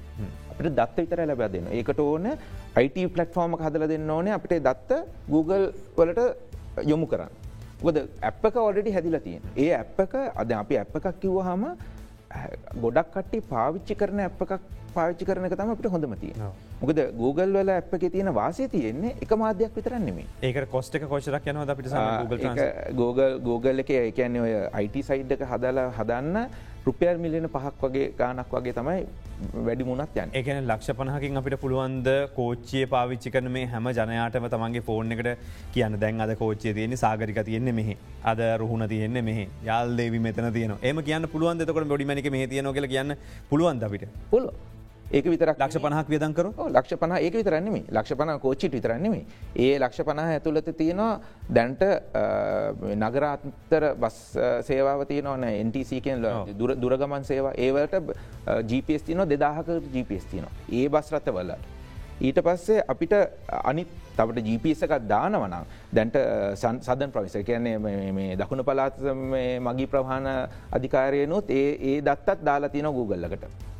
[0.51, 1.71] අපට දත්ත විතර ලැබ දෙන්න.
[1.77, 2.27] ඒකට ඕන
[2.79, 4.35] අයිට පලට්ෆෝර්ම හදල දෙන්න ඕනේ.
[4.37, 5.01] අපිට දත්ත
[5.33, 6.27] Google වලට
[6.83, 7.29] යොමු කරන්න.
[7.81, 11.65] ගොද ඇප්ක ඔඩඩි හැදිල තියෙන් ඒ ඇප්ක අද අපි ඇප් එකක් කිව්ව හම
[12.81, 14.53] ගොඩක් කට්ටි පාවිච්චි කරන ඇප් එකක්
[14.93, 16.33] පාවිච්චි කරන තම අපට හොඳම තිය
[16.81, 21.73] මොකද Google වල ඇප් එක තියෙන වාසේ තියෙන්නේ එක මාධ්‍යයක් විතරන්නෙමේ ඒක කොස්ට කොචරක් යනව
[21.75, 21.91] අපිට
[22.95, 26.47] Google Google එක එකන්නේ ඔය අයිට සයිඩ් එක හදලා හදන්න
[26.87, 29.05] රුපියල් මිලියන පහක් වගේ ගානක් වගේ තමයි
[29.67, 34.83] වැඩි මුණත් යන් ඒකන ලක්ෂ පනහකින් අපිට පුළුවන්ද කෝච්චිය පාවිච්චි කරන මේ හැම ජනයාටම තමන්ගේ
[34.89, 35.31] ෆෝන් එකට
[35.73, 35.97] කියන්න?
[36.03, 37.97] දැන් අද කෝච්චය තියෙන සාගරික තියෙන්නේ මෙහ.
[38.23, 39.47] අද රුහුණ තියෙන්නේ මෙහ.
[39.69, 43.17] යාල් දේවි මෙතන තියන එම කියන්න පුළුවන් දෙකට ොඩිමනික මේ තියන කියල කියන්න
[43.49, 44.07] පුළුවන් අපිට?
[44.29, 44.74] පුළුව
[45.11, 49.13] ඒක විතර ලක්ෂ පනහක් වියදන්කර ලක්ෂ පන ඒක විතරන්නෙම ලක්ෂ පන කෝච්චිට විතරන්නෙම
[49.55, 51.83] ඒ ලක්ෂ පනහ ඇතුළත තියෙනවා දැන්ට
[52.95, 54.17] නගරාත්තර බස්
[54.65, 55.45] සේවාව තියනවන
[56.01, 56.25] කියෙන්
[56.57, 57.53] දුරගමන් සේවා.
[57.55, 57.95] ඒවලට
[58.69, 60.51] GPS තියන දෙදාහක GPS තියනවා.
[60.71, 61.61] ඒ බස් රත්ත වල්ලට.
[62.21, 63.13] ඊට පස්සේ අපිට
[63.63, 63.87] අනිත්
[64.17, 66.17] තවට GPS එකක් දානවනම් දැන්ට
[66.55, 68.97] සදන් ප්‍රවිස කියන්නේ දකුණු පලාත්
[69.67, 70.27] මගී ප්‍රහාණ
[70.71, 73.74] අධිකාරයනුත් ඒ දත්තත් දාලා තියෙන Googleලකට.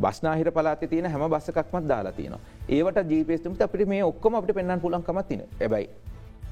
[0.00, 5.28] බස්නාහිර පලාත තියෙන හැම බස්සකක්මත් දාලා තියෙනවා ඒවට ජීපේස්තුමට අපිට මේ ඔක්කොම අපට පෙන්න්න පුලන්කමත්
[5.28, 5.88] තින ඇබයි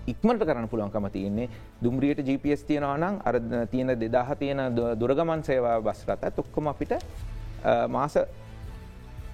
[0.08, 1.48] ඉක්මට කරන්න පුළුවන්කම තියන්නේ
[1.82, 3.36] දුම්රියට GPS තියෙනවානම් අර
[3.70, 4.60] තියෙන දෙදාහ තියෙන
[5.00, 6.94] දුරගමන් සේවා බස්රත තොක්කොම අපිට
[7.88, 8.16] මාස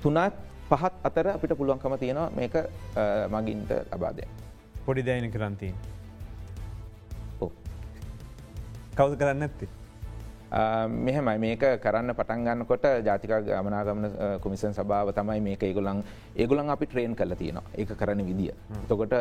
[0.03, 2.55] තුනත් පහත් අතර අපිට පුළුවන්කම තියෙනවා මේක
[3.31, 4.27] මගින්ට ලබාදය.
[4.87, 5.75] පොඩි දෑන කරන්තිී.
[8.97, 9.69] කවද කරන්න ඇත්තේ.
[10.89, 11.39] මෙහෙමයි.
[11.39, 14.07] මේක කරන්න පටන්ගන්නකොට ජාතික ගමනාගමන
[14.41, 16.05] කොමිසන් සභාව තමයි මේක ඒගොලන්
[16.37, 17.65] ඒගොලන් අපි ට්‍රේන් කල තියෙනවා.
[17.79, 18.55] ඒ කරන විදිිය.
[18.89, 19.15] තොකොට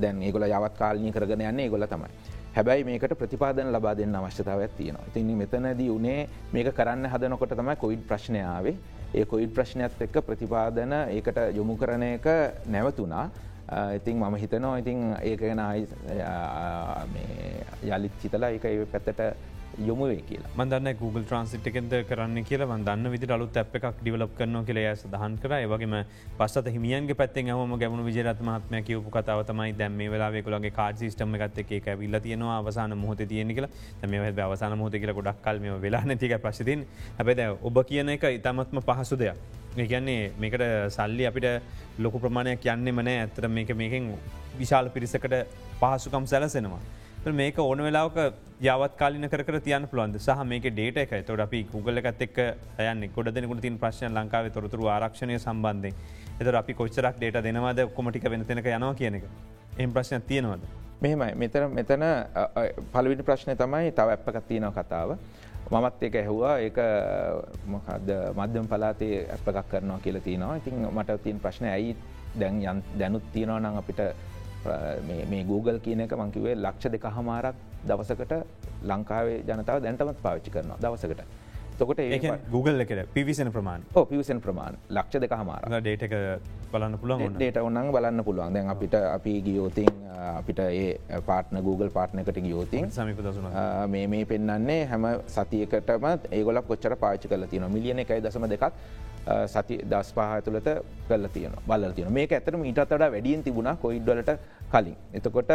[0.00, 2.10] දැන් ඒගොල යවත් කාලනී කරගෙන යන්නේ ගොල තමයි.
[2.54, 5.06] හැබැයි මේකට ප්‍රතිපාදන ලබා දෙන්න අවශ්‍යතාවක් තියෙනවා.
[5.08, 8.76] ඉතින් මෙතනදී උනේ මේක කරන්න හදනකොට තමයි කොයිඩ් ප්‍රශ්නයාවේ
[9.14, 12.26] ඒ කොයිඩ් ප්‍රශ්නයත් එක්ක ප්‍රතිපාදන ඒකට යොමු කරන එක
[12.66, 13.24] නැවතුනා
[13.96, 15.60] ඉතින් මම හිතනවා ඉතින් ඒක ගැන
[17.88, 20.50] යළිත් චිතලා එක පැත්තට යොමුවේ කියලා.
[20.56, 22.78] මදන්න Google ට්‍රන්සිට් එකෙද කරන්න කියලා.
[22.78, 25.54] දන්න විදි අලුත් ඇ් එකක් ඩිවලප් කරන කියල ය සදහන් කර.
[25.66, 25.96] වගේම
[26.38, 31.34] පස්සත හිමියන්ගේ පැත්තෙන් හම ගැමුණු විජරත් මහත්මය කියවපු කතාව තමයි දැම් මේ වෙලාවෙකුලගේ කාඩ සිස්ටම
[31.36, 33.70] එකත් එක ඇවිල්ල තියෙනවා අවසාන මොහොත තියෙන කියලා.
[34.08, 36.86] මේ අවසාන මොහොත කියලා ගොඩක් කල්ම වෙලා නැතික ප්‍රශ්තින්
[37.18, 39.36] හැබැද ඔබ කියන එක ඉතාමත්ම පහසු දෙයක්.
[39.74, 41.62] කියන්නේ මේකට සල්ලි අපිට
[41.98, 44.12] ලොකු ප්‍රමාණයක් යන්නේ මනෑ ඇතර මේක මේකින්
[44.58, 45.38] විශාල පිරිසකට
[45.80, 46.80] පහසුකම් සැලසෙනවා.
[47.30, 48.16] මේක ඕන වෙලාවක
[48.60, 52.38] යවත් කාලින කර තියන පුළන්ද සහ මේක ඩේට එක තොට අපි Google එකත් එක්
[52.78, 55.92] යන්න ගොඩ දෙනකුට තින් ප්‍රශ්න ලංකාව තොරතුර ආරක්ෂණය සම්බන්ධය
[56.40, 57.78] එත අපි කොච්චරක් ඩේට දෙනවාද?
[57.94, 59.24] කොමටික වෙනතෙනක යනවා කියන එක.
[59.78, 60.66] එම් ප්‍රශ්න තියෙනවද.
[61.00, 61.34] මෙහෙමයි.
[61.36, 62.02] මෙතන මෙතන
[62.92, 65.16] පලවිට ප්‍රශ්නය තමයි තව ඇප්පකත් තියෙනව කතාව.
[65.70, 66.58] මමත් එක ඇහවා.
[66.58, 66.78] ඒක
[67.66, 70.56] මොකද මධ්‍යම පලාතේ ඇප එකක් කරනවා කියල තියෙනවා.
[70.56, 71.96] ඉතින් මට තින් ප්‍රශ්නය ඇයි
[72.34, 74.00] දැන් දැනුත් තියෙනවා නම් අපිට
[75.30, 78.34] මේ Google කියන එක මංකිවේ ලක්ෂ දෙක හමාරක් දවසකට
[78.84, 81.22] ලංකාවේ ජනතාව දැන්ටමත් පාවිච්චි කරනවා දවසකට.
[81.78, 86.04] තොකට ඒ Google එකට පිවිසන ප්‍රමාණ පිවිසන් ප්‍රමාණ ලක්ෂ දෙක හමාර ඩේට
[86.72, 88.54] බලන්න පුළුවන් ඩේට ඔන්නන් බලන්න පුළුවන්.
[88.54, 89.92] දැන් අපිට අපි ගියෝතින්
[90.38, 93.48] අපිට ඒ පාටන Google පාට්නකට ගියෝතින් සමිපදසුන
[93.88, 98.68] මේ මේ පෙන්න්නේ හැම සතියකටම ඒගොල කොච්චර පාචි කල තින මිලියන එකයි දසම දෙකක්
[99.46, 100.68] සති දස් පහ තුළට
[101.08, 104.30] කල තියන බල තියන මේක ඇතර මීටත් වඩා වැඩියෙන් තිබුණ කොයිඩ්වලට
[104.72, 104.96] කලින්.
[105.14, 105.52] එතකොට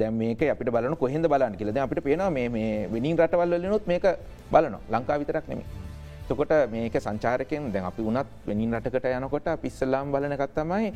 [0.00, 4.04] දැ මේක අපිට බලන කොහෙද බලන්න කියලද අපිට පේන මේ වෙනින් රටවල්ල නොත් මේක
[4.52, 5.88] බලන ලංකා විතරක් නෙමේ
[6.30, 10.92] තකොට මේක සංචාරකයෙන් දැන් අපි උනත් වෙනින් රටකට යනකොට පිස්සල්ලාම් බලනකත් තමයි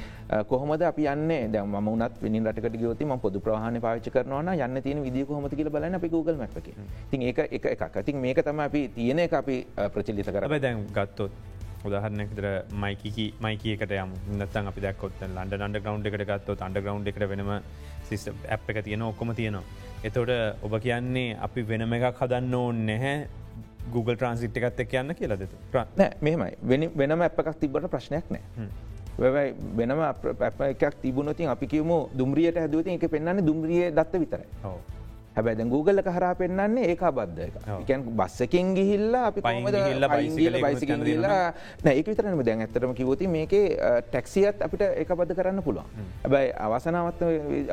[0.50, 1.48] කොහොමද අපි යන්නේ?
[1.54, 5.48] දැ ම උනත් වෙනි රටකට ගයෝති ම පොදු ප්‍රහණ පාච කරනවන යන්න තියෙන විදි කොහොම
[5.48, 6.68] කියල බලන්න අපි Google මැප්ක
[7.10, 7.96] තින් ඒක එක එකක්.
[8.06, 9.56] තින් මේක තම අපි තියෙන එක අපි
[9.94, 11.30] ප්‍රචලිත කර දැන් ගත්තොත්
[11.84, 12.46] උදාහරනකතර
[12.82, 17.50] මයිකි මයිකකට යම නත්තන් අපි දක්කොත් ලන්ඩ අන්ඩ ගවන්් එකට ගත්තොත් අන්ඩ ගවන්් එකට වෙනම
[18.08, 19.64] සිස්ට ඇ් එක තියෙන ඔක්කොම තියෙනවා.
[20.02, 20.32] එතොට
[20.64, 23.28] ඔබ කියන්නේ අපි වෙනම එකක් හදන්න ඕන්න නැහැ
[23.92, 25.60] Google ට්‍රන්සිට් එකත් එක් කියන්න කියලා දෙතු
[26.20, 28.68] මෙමයි වෙනම ඇප්පකක් තිබට ප්‍රශ්නයක් නෑ.
[29.18, 34.48] වැවයි වෙනම අප එකක් තිබුණොතින් අපි කියමු දුම්රියට හැදුවති එක පෙන්න්න දුම්රිය දත්ත විතරයි.
[35.36, 37.40] හැබැයි Google හර පෙන්න්නේ ඒක බද්ධ
[37.82, 41.52] එකන් බස්සකින් ගිහිල්ලා අපි පයිහිල්ල පයිගල බයිසිකින් ගිල්ලා
[41.84, 43.54] ඒක විතරනම දැන් ඇතරම කිවති මේක
[44.10, 45.86] ටැක්සියත් අපිට එක බද්ධ කරන්න පුළුවන්.
[46.22, 47.22] හැබැයි අවසනාවත්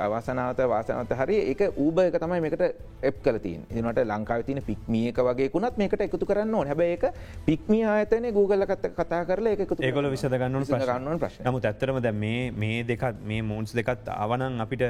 [0.08, 2.65] අවසනාවත වාසනත හරි ඒක ඌබ එක තමයි මේකට
[3.02, 6.67] එප් කලතින් එනට ලංකාව තින පික්මියක වගේකුණත් මේකට එකතු කරන්න ඕන.
[6.67, 7.06] හැබැයි එක
[7.45, 12.52] පික්මිය ආයතන Google කත කතා කරලා එක ඒකොල විසදගන්න ගන්න ප්‍රශ් නමුත් ඇත්තරම දැ මේ
[12.52, 14.88] මේ දෙකත් මේ මෝන්ස් දෙකත් අවනන් අපිට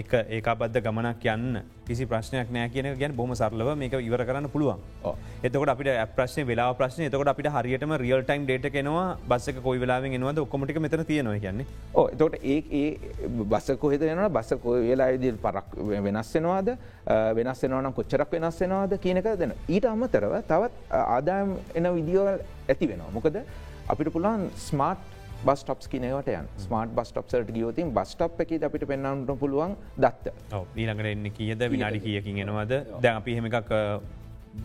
[0.00, 4.80] එක ඒකාබද්ධ ගමනක් යන්න කිසි ප්‍රශ්නයක් නෑ කියන ගැන බොම සරලව මේක ඉවර කරන්න පුළුවන්.
[5.42, 7.02] එතකට අපිට ප්‍රශ්න වෙලා ප්‍රශ්න.
[7.08, 11.66] එතකට අපිට හරියටම රියල් ටයිම් ඩේට කෙනවා බස්සක කොයි වෙලාවෙන් එනවද ඔක්කොමටික මෙතන තියෙනවා කියන්නේ.
[12.14, 16.74] එතකට ඒ ඒ බස්ස කොහෙද යනවා බස්ස කො වෙලායිද පරක් වෙනස් වෙනවාද?
[17.38, 19.52] වෙනස් වෙනවනම් කොච්චරක් වෙනස් වෙනවාද කියනක දෙන.
[19.68, 23.12] ඊට අමතරව තවත් ආදායම් එන විදිියවල් ඇති වෙනවා.
[23.18, 23.42] මොකද
[23.92, 25.13] අපිට පුළන් ස්මාර්ට්
[25.46, 30.32] බස්ටප්ස් කියනවට යන් ස්මාර්ට බස්ටප්සට ගියෝතින් බස්ටප් එක අපිට පෙන්න්නට පුළුවන් දත්ත.
[30.76, 31.64] ඊළඟට එන්න කියද?
[31.74, 32.72] විනාඩි කියකින් එනවද?
[33.04, 33.72] දැ අපි හෙම එකක්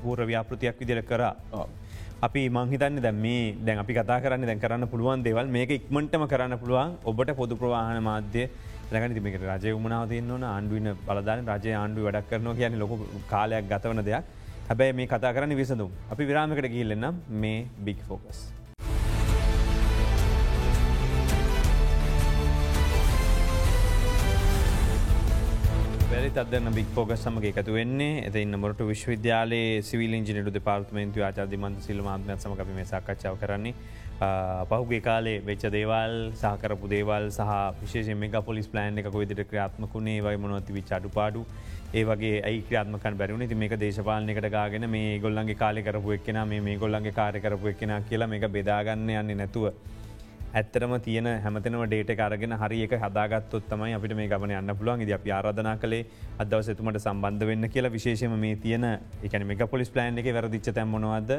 [0.02, 1.66] පූර ව්‍යාපෘතියක් විදිර කරා.
[2.28, 5.48] අපි මංහිතන්න දැ මේ දැන් අපි කතා කරන්න දැන් කරන්න පුළුවන් දෙවල්.
[5.58, 6.96] මේක ඉක්මටම කරන්න පුළුවන්.
[7.12, 8.46] ඔබට පොදු ප්‍රවාහන මාධ්‍ය
[8.92, 12.94] ලැගන තිමක රජය උමනාව තියන්නවන ආණ්ඩුවන බලදාන රජය ආණ්ඩුව වැඩක් කරනවා කියන ලොක
[13.34, 14.24] කාලයක් ගතවන දෙයක්.
[14.70, 15.92] හැබැයි මේ කතා කරන්න විසඳම්.
[16.14, 18.40] අපි විරාමකට ගිල්ලන්නම් මේ බික් ෆෝකස්.
[26.12, 28.22] වැරි අදන්න බික් පෝග සමගේ එකතු වෙන්නේ.
[28.28, 33.74] ඇත ඉන්න මොට විශ්වවිද්‍යාලයේ සිවිල් ඉජිනට දෙපාර්තමේන්තු ආචාධිමන්ත සිල්මාත්මත් සමක මේ සාකච්ඡාව කරන්නේ.
[34.72, 40.42] පහුගේ කාලේ වෙච්ච දේවල් සහකරපු දේවල් සහ විශේෂ මේක පොලිස් ප්ලෑන් එක කොයිදිට ක්‍රාත්මකුණේ වයි
[40.46, 41.46] මොනොති විචාඩු පාඩු
[42.02, 47.18] ඒවගේ ඇයි ක්‍රාත්මකන් බැරුණ ති මේක දේශපාලනකට ගාගෙන මේ ගොල්ලන්ගේ කාලෙ කරපු එක්කෙන මේ ගොල්ලන්ගේ
[47.22, 49.72] කාරය කරපු එක්කෙන කියලා මේක බෙදාගන්න යන්නේ නැතුව.
[50.52, 55.06] ඇත්තරම තියන හැමතනව ඩේට කරගෙන හරික හදාගත්තොත් තමයි අපිට මේ ගමන යන්න පුළුවන්.
[55.06, 56.08] ද අපි ආරධනා කළේ
[56.40, 57.92] අදවස එතුමට සම්බන්ධ වෙන්න කියලා.
[57.92, 58.86] විශේෂම මේ තියන
[59.24, 61.32] එකන මේ පොලිස් ප්ලෑන් එක වැරදිච්ච තැම්මනවද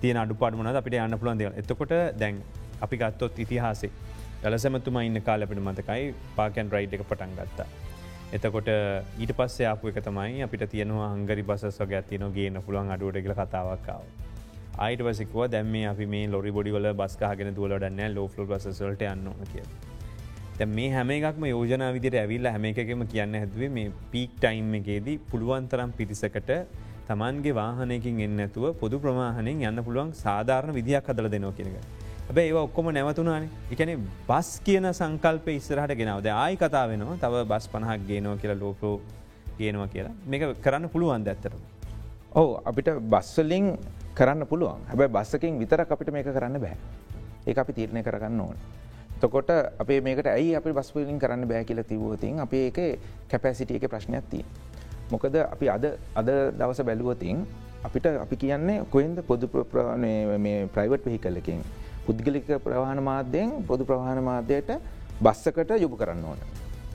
[0.00, 2.42] තියෙන අඩු පාඩමන අපිට යන්න පුළුවන් දෙ එතකොට දැන්
[2.80, 3.92] අපි ගත්තොත් ඉතිහාසේ.
[4.42, 7.68] දලසැමතුම ඉන්න කාලපිට මතකයි පාකැන් රයිට් එක පටන් ගත්තා.
[8.32, 8.68] එතකොට
[9.20, 13.36] ඊට පස්සේ ආපු එක තමයි අපිට තියෙනවා අංගරි බසස් වගේ ඇතින ගේන පුළුවන් අඩුවට කියල
[13.36, 14.04] කතාවක්කාව.
[14.76, 19.62] අයිට වසිකුව දැම අපි මේ ලොරි බොඩිවල බස්කාගෙන දුවලටන්න ලෝෆල බසසල්ට යන්න කිය.
[20.58, 25.18] තැ මේ හැම එකක්ම යෝජන විදිට ඇවිල්ල හැම එකම කියන්න හැදුවේ මේ පීක් ටයිම් එකේදී
[25.30, 26.50] පුළුවන්තරම් පිරිසකට
[27.08, 31.78] තමන්ගේ වාහනයකින් එන්නඇතුව පොදු ප්‍රමාහණයෙන් යන්න පුළුවන් සාධාරණ විදියක් හදල දෙනවා කියෙනක.
[32.28, 33.90] හැබැ ඒ ඔක්කොම නැවතුනානේ එකන
[34.28, 38.96] බස් කියන සංකල්ප ඉස්සරහට ගෙනවද ආයි කතා වෙනවා තව බස් පණහක් ගේනවා කියලා ලෝපෝ
[39.58, 41.54] කියනවා කියලා මේක කරන්න පුළුවන් ඇත්තට.
[42.40, 43.66] ඔව අපිට බස්වලින්
[44.14, 46.76] කරන්න පුළුවන් හැබැ බස්සකින් විතර අපිට මේක කරන්න බෑ
[47.46, 48.56] ඒ අපි තීරණය කරගන්න ඕන.
[49.20, 52.78] තොකොට අපේ මේකට ඇයි අපි බස්පලින් කරන්න බෑ කියල තිවූතින් අප ඒක
[53.30, 54.44] කැපැසිටිය එක ප්‍රශ්නයක් තිය.
[55.10, 57.44] මොකද අපි අද අද දවස බැලුවතින්
[57.84, 59.48] අපිට අපි කියන්නේ කොයින්ද පොදු
[60.74, 61.60] ප්‍රයිවට් පිහිකල්ලකින්
[62.06, 64.70] පුද්ගලික ප්‍රවාහන මාධ්‍යයෙන් පොදු ප්‍රවාහන මාධ්‍යයට
[65.20, 66.40] බස්සකට යොබු කරන්න ඕන.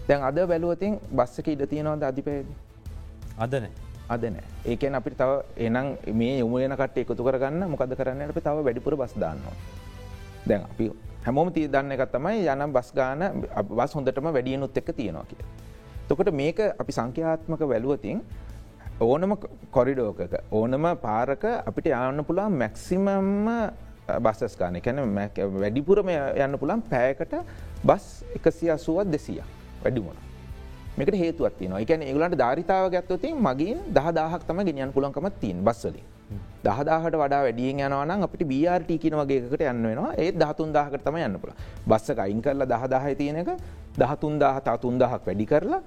[0.08, 2.48] දැන් අද බැලුවතින් බස්සක ඉඩ තියෙනවද අධිපයද.
[3.38, 3.89] අදනෑ.
[4.10, 4.46] අද නෑ.
[4.66, 5.32] ඒකෙන් අපිට තව
[5.66, 5.88] එනම්
[6.20, 8.22] මේ යොමයනකට එකතු කරගන්න මොකද කරන්න?
[8.34, 9.56] අපි තව වැඩිපුර බස්දාන්නවා.
[10.50, 10.86] දැන් අපි
[11.26, 13.22] හැමෝම තිය දන්න එකත් තමයි යනම් බස් ගාන
[13.70, 15.44] බස් හොඳටම වැඩියනුත් එක්ක තියෙනවා කිය.
[16.08, 18.24] තොකට මේක අපි සංඛ්‍යාත්මක වැලුවතින්
[19.00, 19.36] ඕනම
[19.76, 23.50] කොරිඩෝකක ඕනම පාරක අපිට යන්න පුළා මැක්සිමම්ම
[24.26, 24.82] බස්සස් ගාන.
[24.82, 24.98] කැන
[25.62, 27.38] වැඩිපුරම යන්න පුළන් පෑකට
[27.86, 29.44] බස් එකසිය අසුවත් දෙසිය.
[29.84, 30.29] වැඩිමුණ
[31.00, 36.04] මේක හේතුවත් තියන එකන ඒගලට ධරිතාව ගත්තතින් මගින් දහදාහක් තම ගෙනියන් පුළන්කම තින් බස්සලින්.
[36.64, 40.12] දහදාහට වඩා වැඩියෙන් යනවන අපිට බRට කියන වගේකට යන්න වෙනවා.
[40.18, 41.54] ඒ දහතුන් දාහකට තම යන්න පුළ
[41.88, 43.50] බස්සක අයින් කරලා දහදාහ තියෙනක
[43.96, 45.82] දහතුන් දාහ තතුන් දහක් වැඩි කරලා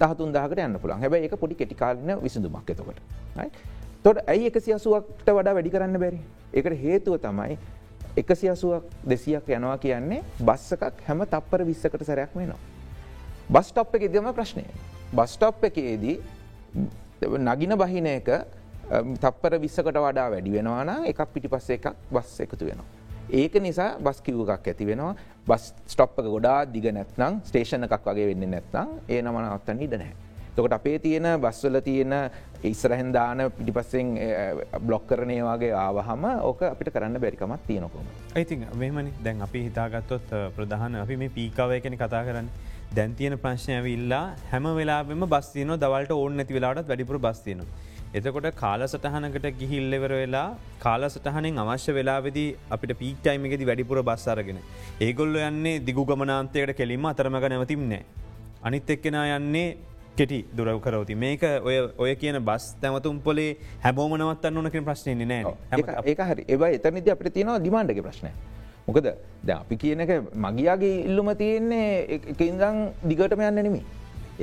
[0.00, 2.98] දහතුන් දාහකට යන්න පුළන් හැබ එක පොඩි කෙටිකාලන විසඳුමක් එතකට.
[4.02, 6.20] තොට ඇයි එක සියසුවක්ට වඩා වැඩි කරන්න බැරි?
[6.54, 7.58] එකට හේතුව තමයි
[8.16, 12.71] එකසි අසුවක් දෙසියක් යනවා කියන්නේ බස්ස එකක් හැම තප්පර විස්සකට සැරයක් වෙනවා.
[13.50, 14.64] බස්ටප් එක ඉදම ප්‍රශ්නය.
[15.12, 16.16] බස්ටප් එකේදී
[17.50, 18.28] නගින බහින එක
[19.22, 22.88] තප්පර විස්සකට වඩා වැඩි වෙනවාන එකක් පිටි පස්ස එකක් බස් එකතු වෙනවා.
[23.30, 25.14] ඒක නිසා බස් කිව් එකක් ඇති වෙනවා
[25.46, 30.16] බස් ස්ටොප්ක ගොඩා දිග නැත්නම් ස්ටේෂන එකක් වගේ වෙන්න නැත්නම් ඒ නමන අත්තන්න ඉඩ නැහැ.
[30.56, 32.12] තොකට අපේ තියෙන බස්වල තියෙන
[32.70, 34.10] ඉස්සරහෙන් දාන පිටිපස්සෙන්
[34.86, 38.06] බ්ලොක් කරනය වගේ ආවහම ඕක අපිට කරන්න බැරිකමත් තියෙනකොම.
[38.36, 42.50] ඉතින් මෙමනි දැන් අපි හිතාගත්තොත් ප්‍රධාන අපි මේ පීකාවය කෙන කතා කරන්න
[42.96, 47.68] දැන්තියන ප්‍රශ්නය ඇවිල්ලා හැම වෙලාම බස්තියන දවල්ට ඕන්න නැති වෙලාට වැඩිපුර බස්තියනවා.
[48.14, 50.48] එතකොට කාලසටහනකට ගිහිල්ලෙවර වෙලා
[50.80, 54.58] කාලසටහනෙන් අවශ්‍ය වෙලාවෙදි අපිට පීක්ටයිමකෙති වැඩිපුර බස්සාරගෙන.
[55.00, 58.02] ඒගොල්ල යන්නේ දිගු ගමනාන්තයකට කෙලින්ම අතරමග නැවතිම්නෑ.
[58.62, 59.66] අනිත් එක්කෙන යන්නේ
[60.14, 63.50] කෙටි දුරව කරවති මේක ඔය ඔය කියන බස් තැමතුම් පොලේ
[63.84, 65.44] හැබෝමනවත්තන්න ඕනකින් ප්‍රශ්නයන්නේ නෑ
[66.06, 68.32] ඒ හරි ඒබ එතනිද අපට තියෙනවා දිමාන්ඩක ප්‍රශ්නය.
[68.86, 69.08] මොකද
[69.46, 70.12] ද අපි කියනක
[70.44, 72.78] මගියාගේ ඉල්ලුම තියෙන්නේ එකඉදං
[73.10, 73.84] දිගටම යන්න නෙමේ.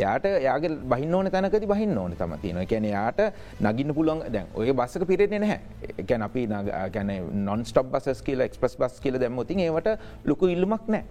[0.02, 3.20] යාට යාගේ බහින්න ඕන තැනකති බහින්න ඕන තම තියෙන කැන යාට
[3.68, 5.60] නගින්න පුළොන් දැන් ඔය බස්සක පිරෙන්නේ නැහැ.
[6.02, 6.48] එකැන අපි
[6.96, 7.12] ගැන
[7.48, 9.90] නොන් ස්ටප් බස් කියල එක්ස්පස් බස් කියල දැම්මතින් ඒවට
[10.26, 11.04] ලොකු ඉල්ලුමක් නෑ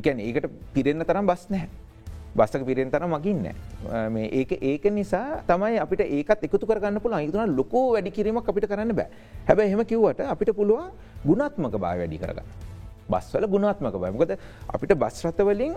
[0.00, 1.83] එකැන ඒකට පිරෙන්න්න තරම් බස් නැහැ.
[2.34, 3.46] බස්සක පිරෙන් තර මගින්න
[4.32, 8.94] ඒක ඒක නිසා තමයි අපිට ඒකත් එකතු කරන්න පුළ ඉතුන ලොකෝ වැඩි කිරීමක් අපිට කරන්න
[8.94, 9.08] බෑ.
[9.46, 10.90] හැබ එහෙම කිව්වට අපිට පුළුවන්
[11.24, 12.48] ගුණාත්මක බා වැඩි කරගන්න.
[13.08, 14.36] බස්වල ගුණාත්මක බයමකද
[14.68, 15.74] අපිට බස්රතවලින්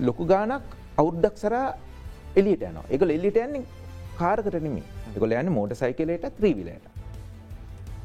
[0.00, 0.62] ලොකු ගානක්
[0.98, 1.66] අවුද්දක් සරා
[2.36, 3.64] එලියට යන එක එල්ලිට යන්නේ
[4.18, 4.82] කාරකට නිමි
[5.14, 6.86] එකකොල යන්න මෝට සයිකලට ත්‍රීවිලට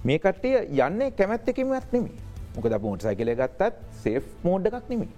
[0.04, 2.14] මේ කට්ටිය යන්නේ කැමැත්තකිමත් නෙමි
[2.56, 5.10] මොකද මෝට සයිකලය ගත්තත් සේෆ් මෝඩ් එකක් නෙමි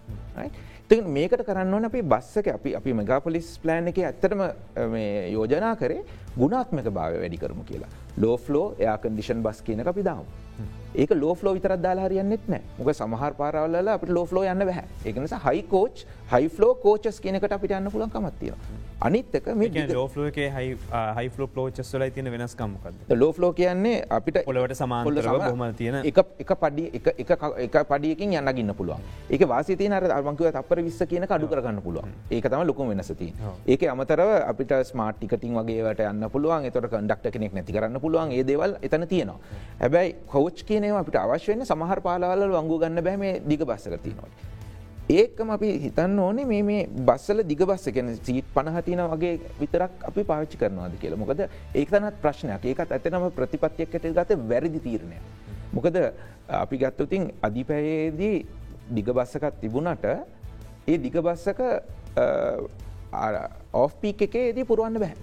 [0.89, 4.41] ති මේකට කරන්න ඕන අපි බස්සක අපි අපි මගාපොලිස් ප්ලෑන් එක ඇත්තටම
[5.35, 6.01] යෝජනා කරේ
[6.37, 7.91] ගුණාත්මක භාව වැඩි කරමු කියලා.
[8.23, 10.25] ලෝෆ්ලෝ එයා කන්ඩිෂන් බස් කියන අපි දාව
[10.95, 12.61] ඒක ලෝෆ්ලෝ විතරත් දාලා හරියන්නෙත් නෑ.
[12.79, 14.83] මොක සමහර පාරවල අපට ලෝෆ්ලෝ යන්න බැහ.
[15.05, 18.53] ඒකනිසා හයිකෝච් හයිෆලෝ කෝචස් කියනකට අපිට යන්න පුලන් කමත්තිය
[19.07, 20.37] අනිත්තක මේ එක
[21.17, 27.75] හයිෆලෝ ලෝචස් වල තියන වෙනස්කම්මකද ලෝෆලෝ කියන්නේ අපිට පොලවට සමාන්ල හම තියෙන එක පඩි එක
[27.89, 29.01] පඩියකින් යන්නගන්න පුළුවන්.
[29.29, 32.13] ඒක වාසිතය අර අර්මංකව තපර විස්ස කියන අඩු කරගන්න පුළුවන්.
[32.31, 33.33] ඒක තම ලොකුම වෙනසති
[33.67, 36.65] ඒක අමතරව අපිට ස්මාර්ටිකටින් වගේට යන්න පුළුවන්.
[36.69, 38.31] එතොට කන්ඩක්ට කෙනෙක් නැති කරන්න පුළුවන්.
[38.31, 39.37] ඒ දේවල් එතන තියෙනවා.
[39.81, 44.33] හැබැයි කෝච් කියනව අපිට අවශ්‍යවෙන සමහර පාලාවල වංගු ගන්න බෑ මේ දිග බස්සකති නොයි.
[45.17, 50.23] ඒකම අපි හිතන්න ඕනේ මේ මේ බස්සල දිග බස්ස ගැන සීට් පණහතින වගේ විතරක් අපි
[50.29, 55.17] පාවිච්චි කරනවාද කියලා මොකද ඒක තනත් ප්‍රශ්නයක් ඒකත් ඇතනම ප්‍රතිපත්තියක්කට ගත වැරදි තීරණය.
[55.73, 55.97] මොකද
[56.63, 58.37] අපි ගත්තතින් අධිපයේදී
[58.97, 60.05] දිග බස්සකත් තිබුණට
[60.87, 61.61] ඒ දිග බස්සක
[63.73, 65.15] ඕපීක එකේදී පුරුවන්න බෑ.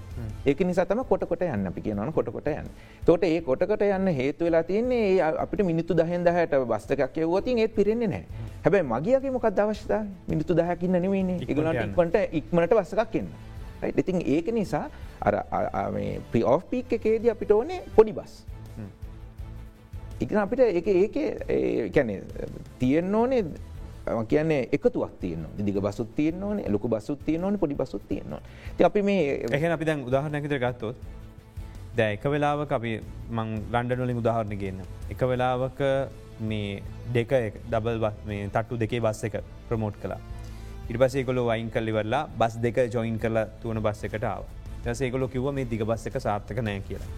[0.46, 2.70] ඒක නිසාතම කොටකොට යන්න අපි කියනවන කොටකොට යන්න.
[3.06, 8.10] තොට ඒ කොටකට යන්න හේතු වෙලා තියන්නේ අපිට මිනිත්තු දහෙන් දහයට බස්තකක් යවතින් ඒත් පිරෙන්නේ
[8.14, 8.24] නෑ
[8.64, 10.02] හැබැයි මගේගේ මොකක් අවශ්‍යතා?
[10.28, 13.28] මිනිත්තු දහකින්න නෙවන්නේ ඉගලට ඉක්මට වස්සකක් කියන්න
[14.02, 14.86] ඉතින් ඒක නිසා
[15.20, 15.34] අර
[16.32, 18.44] ප්‍රිෝපීක් එකේදී අපිට ඕනේ පොඩි බස්.
[20.20, 21.16] ඉතින් අපිට එක ඒක
[21.94, 22.20] කැනෙ
[22.78, 23.44] තියෙන්න්න ඕනේ
[24.28, 28.42] කියන්නේ එකතුවක් තියන දිග බසුත් තියන ඕන ලොක බසුත් තියන ඕන පොඩි බසුත් තියනවා
[28.76, 30.96] ති අපි මේ එහ අපි දැන් උදාහරනැකිතර ගත්තොත්
[31.92, 32.92] දැ එක වෙලාවක අපි
[33.30, 34.82] මං ලන්ඩනොලින් උදාහරණ ගන්න.
[35.10, 35.80] එක වෙලාවක
[36.42, 36.82] මේ
[37.14, 37.32] දෙක
[37.66, 40.20] ඩබල් මේ තට්ටු දෙකේ බස් එක ප්‍රමෝට් කලා
[40.88, 44.44] ඉරිපසේකොලො වයින් කල්ලිවරලා බස් දෙක ජොයින් කරලා තුවන බස් එකට ආව.
[44.92, 47.10] සේකොලො කිව මේ දිග බස් එක සාර්ථක නෑ කියලා.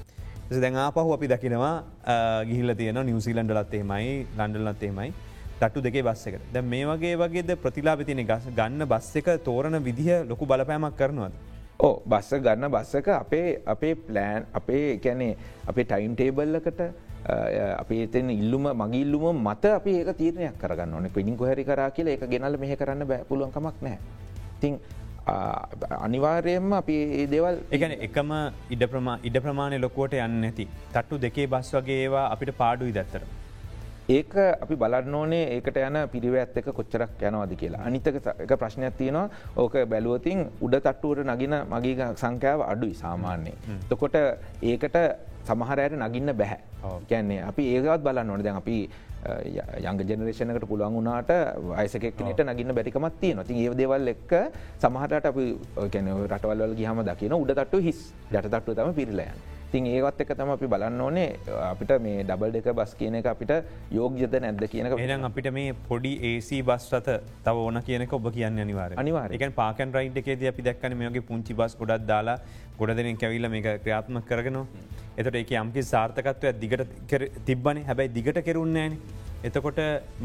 [0.55, 1.75] දැන් ආපහු අපි දකිනවා
[2.45, 5.13] ගිහිල්ල තියෙන නිවසිීලන්ඩලත්තේමයි ලන්ඩල්ලත්තේමයි
[5.62, 6.44] තට්ටු දෙකේ බස් එකට.
[6.55, 11.35] ද මේ වගේ වගේද ප්‍රතිලාපතින ගන්න බස් එක තෝරණ විදිහ ලොකු බලපෑමක් කරනවද.
[11.87, 15.33] ඕ බස්ස ගන්න බස්සක අපේ අපේ ප්ලෑන් අපේ කැනේ
[15.70, 16.81] අපේ ටයිම් ටේබල්ලකට
[17.83, 21.11] අපේ එතෙන් ඉල්ලුම මගිල්ලුම මත අපි ඒක තීරණයක් කරගන්න ඕන.
[21.16, 23.98] පිඩින් කොහැරි කරා කියලා එක ගෙනල මෙහ කරන්න බැපුලුවන්කමක් නෑ
[24.62, 24.79] තිං
[26.07, 28.33] අනිවාර්යයෙන්ම අපි ඒ දේවල් එකන එකම
[28.75, 33.22] ඉඩ ප්‍රමා ඉඩ ප්‍රමාණය ලොකුවට යන්න ඇති තට්ටු දෙකේ බස් වගේ ඒවා අපිට පාඩුයි දැත්තර.
[34.09, 37.83] ඒක අපි බලන්න ඕනේ ඒකට යන පිරිවඇත් එක කොච්චරක් යනවාද කියලා.
[37.87, 39.31] අනිතක එක ප්‍රශ්නයක් තියෙනවා.
[39.57, 43.55] ඕක බැලුවතින් උඩ තට්ටුවට නගින මගේ සංඛ්‍යාව අඩුයි සාමාන්‍යය.
[43.88, 44.19] තොකොට
[44.62, 44.99] ඒකට
[45.47, 46.61] සමහරයට නගින්න බැහැ.
[47.09, 48.43] කියන්නේ අපි ඒකත් බලන්න ඕන.
[48.43, 48.91] දැන් අපි
[49.23, 51.31] යංග ජනරේෂනකට පුළුවන් වුණට
[51.79, 54.33] අයිසකෙක්නට නගින්න බැරිකමත් තිය නොති ඒ දේවල් එක්ක
[54.83, 55.47] සමහට අපි
[56.27, 58.01] රටවල් ගහම දකින උඩ තට්ටු හිස්.
[58.33, 59.62] ජට තට්ටු තම පිරිලයන්.
[59.73, 61.29] තින් ඒවත් එක තම අපි බලන්න ඕනේ.
[61.71, 63.53] අපිට මේ ඩබල් දෙක බස් කියන එක අපිට
[63.99, 68.65] යෝග්‍යත නැද්ද කියනක එනම් අපිට මේ පොඩි ඒසි බස් රත තව ඕන කියනක ඔබ කියන්න
[68.67, 72.39] අනිවාර අනිවාර එක පාකන් රයිඩ් එකේද අපි දක්කන මේගේ පුංචි බස් ගොඩක් දාලා
[72.81, 74.59] ගොඩ දෙනෙන් කැවිල්ල මේ ක්‍රියාත්ම කරගෙන
[75.19, 76.83] එතට එක යම්කි සාර්ථකත්වය දිගට
[77.49, 77.83] තිබ්බන.
[77.89, 78.95] හැබැයි දිගට කෙරුන්නේන
[79.49, 79.79] එතකොට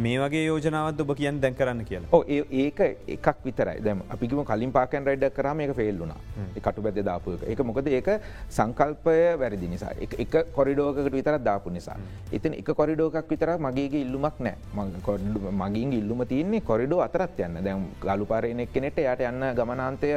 [0.05, 2.09] මේ වගේ යෝජනාවත් ඔබ කියන්න දැන් කරන්න කියලා?
[2.13, 2.23] ඕ
[2.63, 2.79] ඒක
[3.15, 3.81] එකක් විතරයි.
[3.85, 6.13] දැම අපිම කලින් පාකන් රයිඩ කරම එක ෆෙල්ලුන
[6.65, 7.63] කටු බැද දාපුක එක.
[7.69, 8.09] මොකද ඒක
[8.57, 9.93] සංකල්පය වැරදි නිසා.
[10.23, 11.97] එක කොරිඩෝකට විතර දාපු නිසා.
[12.31, 14.55] ඉතින් එක කොරිඩෝකක් විතර මගේගේ ඉල්ලුමක් නෑ
[15.63, 17.63] මගින් ඉල්ලුම තියන්නේ කොරිඩෝ අතරත් යන්න.
[17.63, 20.13] දැම් ගලු පාරයනෙක් කෙනෙට යට යන්න ගමනාන්තය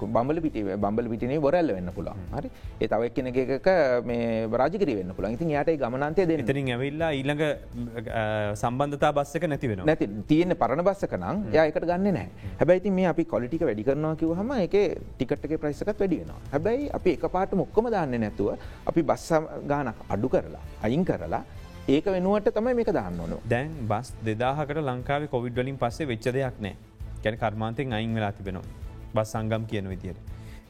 [0.00, 2.50] බම්බල පිටි බම්බල පිටිනේ බොරල්ල වෙන්න පුළා හරි?
[2.80, 3.68] ඒ තවක් කෙනෙ එකක
[4.06, 6.46] මේ රාජිකර වෙන්න පුළන් ඉතින් යට ගමනාන්තය දෙන්න.
[6.46, 7.44] ඉතින් ඇවිල්ලා ඊළඟ
[8.62, 12.28] සම්බන්ධතා බස්සක නැති වෙන නැති තියෙන පරණ බස්සක නම් යකට ගන්න නෑ
[12.60, 14.76] හැබැයි මේ අපි කොලිටික වැඩි කරනවා කිව හම එක
[15.18, 16.40] ටිකට්ක ප්‍රයිසකත් වැඩි වෙනවා.
[16.52, 18.50] හැබැයි අපි එක පාට මොක්කම දාන්න නැතුව
[18.90, 19.32] අපි බස්ස
[19.72, 21.42] ගානක් අඩු කරලා අයින් කරලා
[21.88, 23.36] ඒක වෙනුවට තමයි මේක දාන්න ඕන.
[23.52, 26.74] දැන් බස් දෙදාහකට ලංකාව කොවිඩ් වලින් පස්සේ වෙච්ච දෙයක් නෑ.
[27.22, 28.66] ගැන කර්මාන්තයෙන් අයින් වෙලා තිබෙනවා.
[29.14, 30.18] බස් සංගම් කියන විදියට.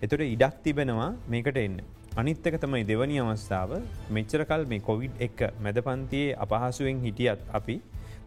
[0.03, 1.81] එතොට ඉඩක් තිබෙනවා මේකට එන්න.
[2.16, 3.70] අනිත්තක තමයි දෙවනි අවස්ථාව.
[4.11, 7.77] මෙච්චරකල් මේ කොවිඩ් එක් මැද පන්තියේ අපහසුවෙන් හිටියත් අපි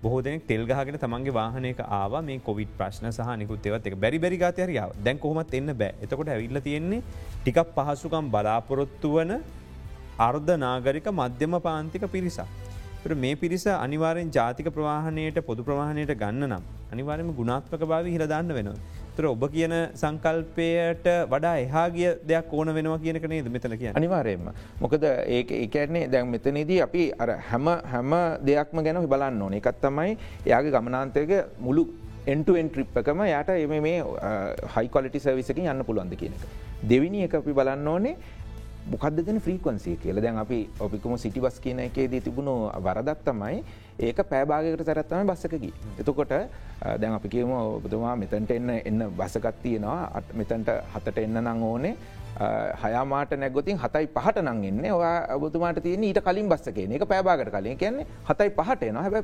[0.01, 2.13] බොහෝදෙනෙක් තෙල්ගහගෙන තමන්ගේ වාහනයක ආව.
[2.23, 3.95] මේ කොවිඩ් ප්‍රශ්න සහ නිකුත්තේවත් එක.
[3.95, 5.95] බැරි බැරි ගාතයරියාව දැන් කොහොමත් එන්න බෑ.
[6.01, 7.03] එතකොට ඇවිල්ල තියෙන්නේ
[7.43, 9.31] ටිකක් පහසුකම් බලාපොරොත්තු වන
[10.19, 12.47] අර්ධ නාගරික මධ්‍යම පාන්තික පිරිසා.
[13.15, 19.02] මේ පිරිස අනිවාරෙන් ජාතික ප්‍රවාහණයට පොදු ප්‍රවාහණයට ගන්න නම් අනිවාරම ගුණාත්මක භාව හිරදාන්න වෙනවා.
[19.17, 25.03] තර ඔබ කියන සංකල්පයට වඩා එහාගිය දෙයක් ඕන වෙනවා කියනක නේද මෙතන කිය අනිවාරයෙන්ම මොකද
[25.37, 29.53] ඒක ඒකන්නේ දැන් මෙතනදී අපි අර හැම හැම දෙයක්ම ගැන බලන්න ඕන.
[29.53, 31.83] එකත් තමයි එයාගේ ගමනාන්තයක මුළු
[32.25, 34.03] එන්ටුවෙන් ට්‍රිප්කම යට එම මේ
[34.75, 36.45] හයිකොලිටි සර්විසකින් යන්න පුළුවන්ද කියන එක.
[36.91, 38.15] දෙවිනි එක අපි බලන්න ඕනේ
[38.91, 40.21] මොකක්ද දෙන ෆ්‍රීකන්සිය කියල?
[40.21, 43.63] දැන් අපි ඔපිකුම සිටි බස් කියන එකේදී තිබුණු වරදත් තමයි
[43.99, 45.71] ඒක පෑභාගකට සැරත්තම බස්සකකි.
[45.99, 46.33] එතකොට
[47.01, 50.23] දැන් අපි කියම ඔබතුමා මෙතැන්ට එන්න එන්න බසකත් තියෙනවා.
[50.33, 51.95] මෙතැන්ට හතට එන්න නං ඕනේ.
[52.83, 54.91] හයාමාට නැගොතින් හතයි පහට නං එන්න.
[54.97, 57.77] ඔයා ඔබතුමාට තියෙන ඊට කලින් බස්සකේ එක පෑභාගට කලින්.
[57.77, 59.15] කියන්නේ හතයි පහට එන හැබ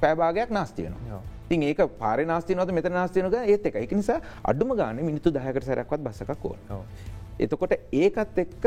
[0.00, 1.20] පෑභාගයක් නාස්තියනවා.
[1.48, 6.02] තින් ඒක පාර නාස්තිනවත මෙත නාස්තියනක ඒත් එක එක නිසා අඩුම ගාන මිනිතු දහකට සැරක්වත්
[6.08, 6.82] බසකක් ඕ.
[7.44, 8.64] එතකොට ඒකත් එක්ක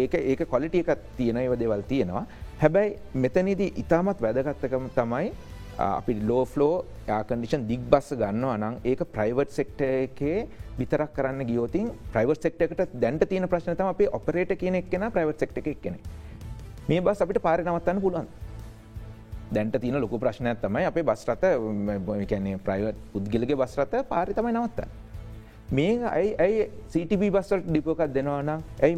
[0.00, 2.24] ඒක ඒක කොලිටිය එකත් තියෙන ඒව දෙවල් තියෙනවා.
[2.62, 5.32] හැබැයි මෙතනිදී ඉතාමත් වැදගත්තකම තමයි
[5.80, 6.74] අපි ලෝෆලෝ
[7.18, 10.38] ආකඩිෂන් දික් බස්ස ගන්න අනං ඒක ප්‍රයිවට් සෙක්ට එකේ
[10.78, 15.58] විතරක් කරන්න ගියෝතින් ප්‍රයිවට් සෙක්ට එකට දැන්ට තියෙන ප්‍රශ්නතම අපේ ඔපරේට කියන එක්ෙන ප්‍රයිවට් සෙක්ට
[15.62, 15.98] එක කෙනෙ
[16.88, 18.28] මේ බස් අපිට පාර නවත්තන්න පුළුවන්.
[19.54, 21.44] දැන්ට තින ලොකු ප්‍රශ්නයක් තමයි අපේ බස්රත
[22.30, 24.90] කැන්නේ ප්‍රයිවට් පුද්ගලගේ බස්රත පාරි තමයි නවත්තන්න.
[25.70, 28.96] මේ ඇයි ඇයි සිටිබ බස්වලට ඩිපෝකක් දෙනවානම් ඇයි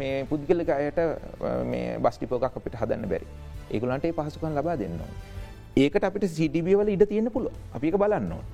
[0.00, 0.98] මේ පුද්ගලක අයට
[1.70, 3.26] මේ බස් ටිපෝකක් අපිට හදන්න බැරි?
[3.70, 5.08] ඒකුලන්ට පහසුකන් ලබා දෙන්නවා.
[5.76, 8.44] ඒකට අපිට සිටිබිය වල ඉඩ තියෙන පුළුව අපික බලන්නවා.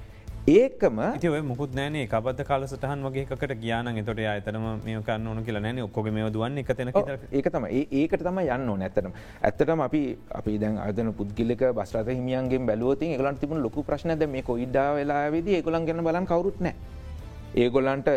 [0.49, 1.01] ඒකම
[1.49, 6.09] මුකුත් නෑනේ කබද කාලසටහන් වගේ එකට ගියාන තොට අතනම මේ කන්න ඕන කියලා නෑන ඔක්කොග
[6.19, 6.93] මේ දුවන්න එක තැන
[7.33, 9.83] ඒක තම ඒකට තම යන්න ඕන ඇත්තටම.
[9.89, 10.01] අපි
[10.39, 15.53] අපි දැන් අදන පුද්ගිලක බස්රත හිමියන්ගේ බැලුවති එකලන් තිබුණ ලොකු ප්‍රශ්නද මේ කොයිඩ්ඩා වෙලා වෙද
[15.59, 16.75] ඒකොලන් ගැන බලන් කවරුත් නෑ
[17.55, 18.09] ඒගොල්ලන්ට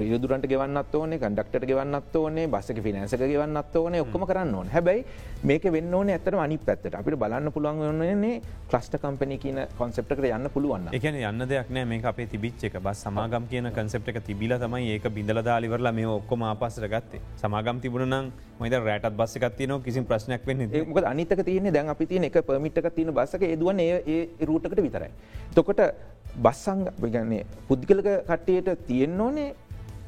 [0.00, 4.70] රිදුරට ගෙවන්නත් ඕන කඩක්ට ගෙවන්නත් ඕනේ බස්සක ෆිනන්සක ගෙවන්නත් ඕන ඔක්කම කරන්න ඕන.
[4.72, 5.04] හැබයි
[5.42, 6.94] මේක වෙන්න ඕන ඇතර අනි පැත්තට.
[6.94, 11.84] අපිට බලන්න පුළුවන් වන්නේ ක්ලස්ට කම්පනි කියන කොන්සෙප්ට යන්න පුළුවන් එක යන්න දෙයක් නෑ.
[11.84, 12.80] මේ අපේ තිබිච්ච එක.
[12.80, 17.20] බස් සමාගම් කියන කන්සෙප්ට එක තිබිල තමයි ඒක බිඳල දාලිවරලා මේ ඔක්කොම ආපසර ගත්තේ.
[17.36, 22.40] සමාගම් තිබුණනම් මයිද රෑටත් බස්සකත්තියන කිසි ප්‍රශ්නයක් වෙන්න ඒමක අනිතක තියන දැන් අපි තියන එක
[22.42, 25.12] පමිට්ක තියන බසක ඒදුවන ඒ රූටකට විතරයි.
[25.54, 25.80] තොකොට
[26.44, 29.48] බස්සංග ගන්නේ පුද්ගලක කට්ටියට තියෙන්න ඕනේ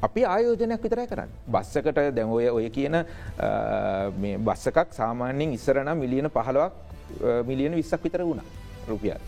[0.01, 1.29] අපි ආයෝජනයක් විතරයි කරන්න.
[1.47, 2.95] බස්සකට දැමෝය ඔය කියන
[4.47, 6.73] බස්සකක් සාමාන්‍යෙන් ඉස්සරනම් මිලියන පහලවක්
[7.49, 8.41] මිලියන විස්සක් විතර වුණ
[8.87, 9.21] රුපියල්.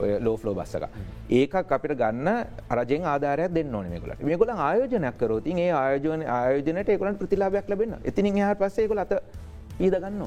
[0.00, 0.88] ඔය ලෝෆලෝ බස්සක.
[1.30, 2.28] ඒකක් අපිට ගන්න
[2.68, 8.42] අරජෙන් ආධාරයක් දෙන්න ඕන මේකලට මේකල ආයෝජනයක් කරෝතින් ඒ ආයෝජන ආයෝජනයට ඒකලන් ප්‍රතිලාභයක් ලබෙන එතිනින්
[8.42, 9.16] හට පස්සේ කොල අත
[9.78, 10.22] ඊද ගන්න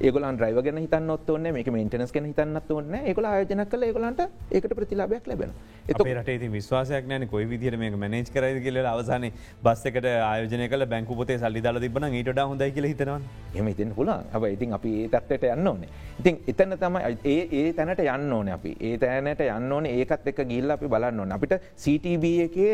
[0.00, 4.74] ඒගොලන් ්‍රයිව ගැන හිතන්න ඔත්තවන්න මේක මේන්ටනස් ගැන හිතන්නත් ඔන්න ඒකොල ආයෝජන කල ඒගොලන්ට ඒකට
[4.78, 5.52] ප්‍රතිලාබයක් ලැබෙන
[5.88, 8.78] එතට විශවාසයක් නෑන කොයි විදිර මේ මනේජ් කරයි කියල.
[8.86, 9.26] අවසාන
[9.62, 13.20] බස්සකට ආයෝජන කල බැංකු පොතේ සල්ලි දල තිබන ඊට හොඳයි කියල හිතනවා
[13.54, 15.88] එම ඉතින් පුල අප ඉතින් අපි ඒ තත්වට යන්න ඕනේ.
[16.20, 18.76] ඉතින් එතන්න තමයි ඒ ඒ තැනට යන්න ඕන අපි.
[18.80, 19.86] ඒ තෑනට යන්න ඕන.
[19.88, 21.32] ඒකත් එක ගිල්ල අපි බලන්න ඕන.
[21.32, 22.72] අපිට CTB එකේ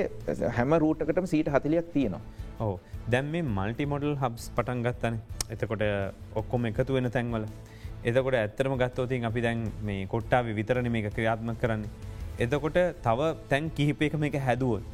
[0.59, 2.23] හැම රූටකටම සීට හතිලියක් තියෙනවා.
[2.61, 2.77] ඕ
[3.13, 5.17] දැම් මේ මල්ටි මොඩල් හබ්ස් පටන් ගත්තන
[5.55, 5.83] එතකොට
[6.41, 7.45] ඔක්කොම එකතු වෙන තැන්වල
[8.05, 11.91] එතකොට ඇත්තරම ගත්තෝතින් අපි දැන් මේ කොට්ටාව විතරණ මේක ක්‍රියාත්ම කරන්නේ.
[12.39, 14.85] එතකොට තව තැන් කිහිපයක මේක හැදුවොත්.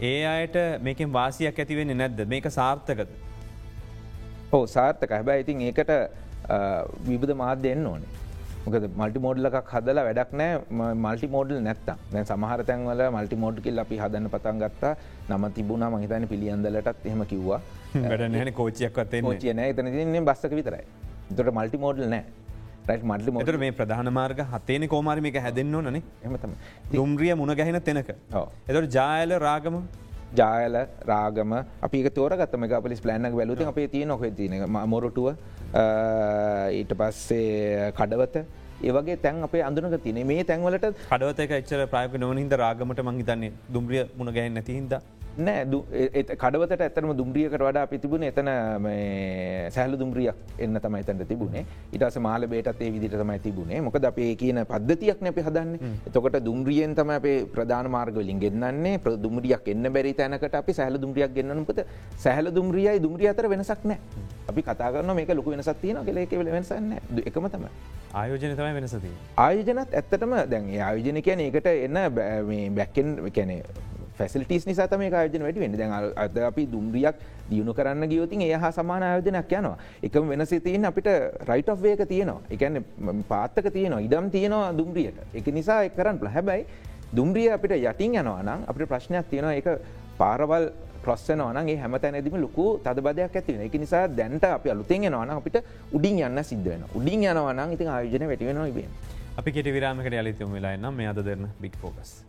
[0.00, 3.10] ඒ අයට මේකෙන් වාසියක් ඇතිවෙන්න නැද්ද මේක සාර්ථකද.
[4.52, 5.92] ඕ සාර්ථක හැබැයි ඉතින් ඒකට
[7.08, 8.25] විබධ මාධ්‍යයෙන් ඕනේ
[8.66, 10.54] මොකද මල්ටි මෝඩ්ලක් හදලා වැඩක් නෑ
[11.02, 14.94] මල්ටි මෝඩල් නැත්ත දැ සමහර තැන්වල මල්ටි මෝඩ්කිල් අපි හදන්න පතන් ගත්තා.
[15.30, 17.60] නම තිබුණා මහිතන පිළියන්දලටත් එහෙම කිව්වා.
[18.06, 20.84] වැඩ නැන කෝචියක් වත්තේ චියන එතන තින්නේ බස්සක විතරයි.
[21.36, 22.24] දොට මල්ටි මෝඩල් නෑ
[23.10, 26.52] මටලි එතට මේ ප්‍රධාන මාර්ග හතේන කෝමාරමික හැදෙන්න්න නනේ එමතම
[26.92, 28.10] දුම්රිය මුණ ගැහෙන තැනක.
[28.68, 29.78] එතට ජායල රාගම
[30.40, 30.76] ජායල
[31.10, 31.52] රාගම.
[31.86, 34.54] අපි තෝරගත්තම පලිස් ප්ලෑන්නක් වැලුති අපේ තිය නොහ තින
[34.92, 35.28] මොරටුව
[36.78, 38.46] ඊට පස්සේ කඩවත.
[38.86, 44.32] ඒවගේ තැන් අපේ අඳුනක තින මේ තැන්වලට කඩවතක එච්චර ප්‍රයක නොවහින්ද රාගමට මංහිතන්නේ දුම්රිය මුණ
[44.36, 44.92] ගැහෙන් නැතිහින්ද
[45.36, 45.64] නෑ
[46.42, 48.48] කඩවත ඇතම දුම්රියකට වඩා පිතිබුණ එතන
[49.76, 51.64] සැහලු දුම්රියක් එන්න තමයි තැට තිබුණේ.
[51.92, 53.80] ඉටස මාල බේටත් ඒ විදිට තමයි තිබුණේ.
[53.80, 55.74] මොකද අපේ කියන පද්ධතියක් නැපි හදන්න.
[56.08, 61.34] එතකොට දුම්රියෙන් තම අපේ ප්‍රධාන මාර්ගවලින් ගෙන්න්නේ ප්‍ර දුම්රියක් එන්න බැරි තැනකට අපි සැහල දුම්රියක්
[61.36, 61.84] ගෙන්න්නනපත
[62.16, 64.00] සැහල දුම්රියයි දුම්රිය අතර වෙනසක් නෑ.
[64.48, 66.92] අපි කතාරන මේක ලොක වෙනසත් තියන කෙලෙක වෙනසන්න
[67.26, 67.66] එකම තම
[68.14, 71.98] ආයෝජන තමයි වෙනසති ආයෝජනත් ඇත්තටම දැන් ආයෝජන කියන එකට එන්න
[72.78, 73.56] බැක්කෙන් කැනෙ
[74.18, 75.76] ෆැසිලිටස් නිසා තම ආයෝජන වැඩි වෙන්න.
[75.80, 75.92] දැන්
[76.24, 77.16] අද අපි දුම්රියක්
[77.50, 79.76] දියුණු කරන්න ගියෝතින් ඒ හා සමාන ආයෝජනයක් යනවා.
[80.02, 81.10] එකම වෙනස තියන් අපිට
[81.50, 82.40] රයිට of වේක තියනවා.
[82.50, 84.00] එකන්න පාත්තක තියනවා.
[84.08, 85.20] ඉඩම් තියෙනවා දුම්රියට.
[85.34, 86.66] එක නිසා එක් කරන්න හැබැයි
[87.16, 89.54] දුම්රිය අපිට යටින් යනවා නම් අපිට ප්‍රශ්නයක් තියෙනවා.
[89.60, 89.66] එක
[90.18, 90.66] පාරවල්
[91.06, 95.58] ප්‍රස්සනවනගේ හැම තැනැදිම ලොකු තද බදයක් ඇතිවෙන එක නිසා දැන්ට අපි අලුතෙන් යනවන අපිට
[95.92, 98.88] උඩින් යන්න සිද්ධවෙන උඩින් යනවනම් ඉතින් ආයෝජන වැටිවෙනවා ඉබේ
[99.38, 102.22] අපි කෙට විරාමකට යලිතම වෙලා නම් මේ අද දෙන්න බික් ෆෝකස්.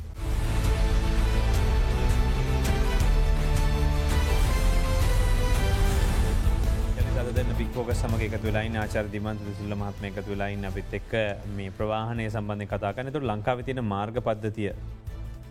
[7.37, 11.11] දෙන්න පික්කෝක සමග එකතු වෙලායි ආචර දිමන්ත සිල්ල මහත්ම එකතු වෙලායින්න අපිත් එක්
[11.57, 14.71] මේ ප්‍රවාහනය සම්බන්ධය කතාකන තුර ලංකාව තියන මාර්ග පද්ධතිය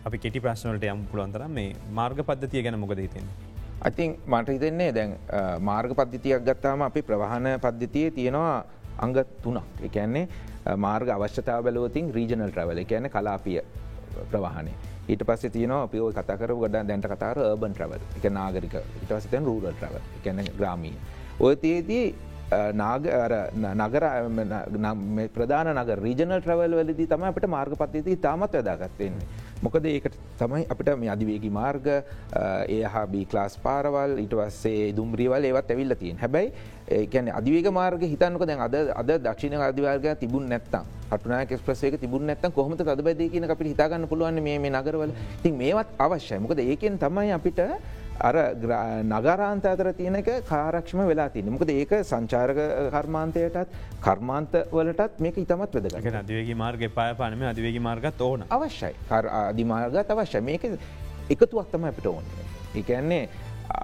[0.07, 1.69] අපි කෙටි ප්‍රශ්නවලට යම් පුළුවන්තර මේ
[1.99, 3.29] මාර්ග පද්ධතිය ගැන මොකද හිතෙන.
[3.87, 5.13] අතින් මට හිතෙන්නේ දැන්
[5.69, 8.57] මාර්ග පද්ධතියක් ගත්තාම අපි ප්‍රවාහන පද්ධතිය තියෙනවා
[9.05, 9.15] අංග
[9.45, 9.63] තුනක්.
[9.87, 10.27] එකන්නේ
[10.85, 13.61] මාර්ග අවශ්‍යතාව බලවතින් රීජනල් ට්‍රවල එකන කලාපිය
[14.33, 14.75] ප්‍රවාහනේ
[15.07, 18.75] ඊට පස්සේ තියන අපි කතකර ගොඩ දැන්ට කතාර බන් ට්‍රවල් එක නාගරික.
[19.03, 20.43] ඉටවසිතන් රූරල් ට්‍රවල් එකැන
[21.39, 22.15] ග්‍රාමී ඔයතියේදී
[22.73, 23.03] නාග
[23.75, 24.03] නගර
[25.33, 29.27] ප්‍රධාන නග රීජනල් ට්‍රවල් වලදී තම අපට මාර්ග පත්තිති තාමත් වැදාගත්තෙන්නේ.
[29.61, 35.71] මොකද ඒකට තමයි අපිට මේ අධිවේගි මාර්ග ඒ හා බී ක්ලාස් පාරවල් ඉටවස්සේ දුම්රියවල් ඒවත්
[35.71, 36.53] ඇවිල්ල තියෙන් හැබැයි
[36.99, 42.51] ඒකැන අධිවේග මාර්ග හිතන්නක දැන් අද අද දක්ෂිණ අධිවාර්ග තිබුණ නැත්තම් පටුනා කෙස්ප්‍රසේක තිබුණ නැත්තම්
[42.51, 45.11] කොහොමද අද බැද කියන අපිට හිතාගන්න පුළුවන් මේ නගරවල.
[45.43, 46.39] තින් මේවත් අවශ්‍යයි.
[46.39, 47.59] මොකද ඒකෙන් තමයි අපිට
[48.19, 48.35] අර
[49.03, 52.59] නගරාන්ත අතර තියනක කාරක්ෂම වෙලා තින මොකද ඒක සංචාරක
[52.95, 58.45] කර්මාන්තයටත් කර්මාන්ත වලටත් මේක ඉතමත් වෙදග අධවගේ මාර්ග පාය පනම අධවගේ මාර්ගත් ඕන.
[58.49, 58.95] අවශ්‍යයි.
[59.09, 60.65] අධිමාර්ගත් අවශ්‍ය මේක
[61.29, 62.25] එකතුවත්තම අපිට ඕන.
[62.75, 63.29] එකන්නේ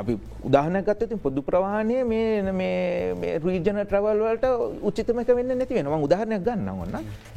[0.01, 0.17] අපි
[0.49, 4.45] උදාහනගත්තතින් පොදු ප්‍රවාණය මේ රීජන ට්‍රවල් වලට
[4.81, 6.03] උච්චිතමක වෙන්න නැති වෙනවා.
[6.09, 6.95] උදාහරණයක් ගන්න ඔන්න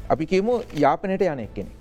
[0.08, 1.72] අපි කියමු යාපනයට යනෙක් කෙනෙ.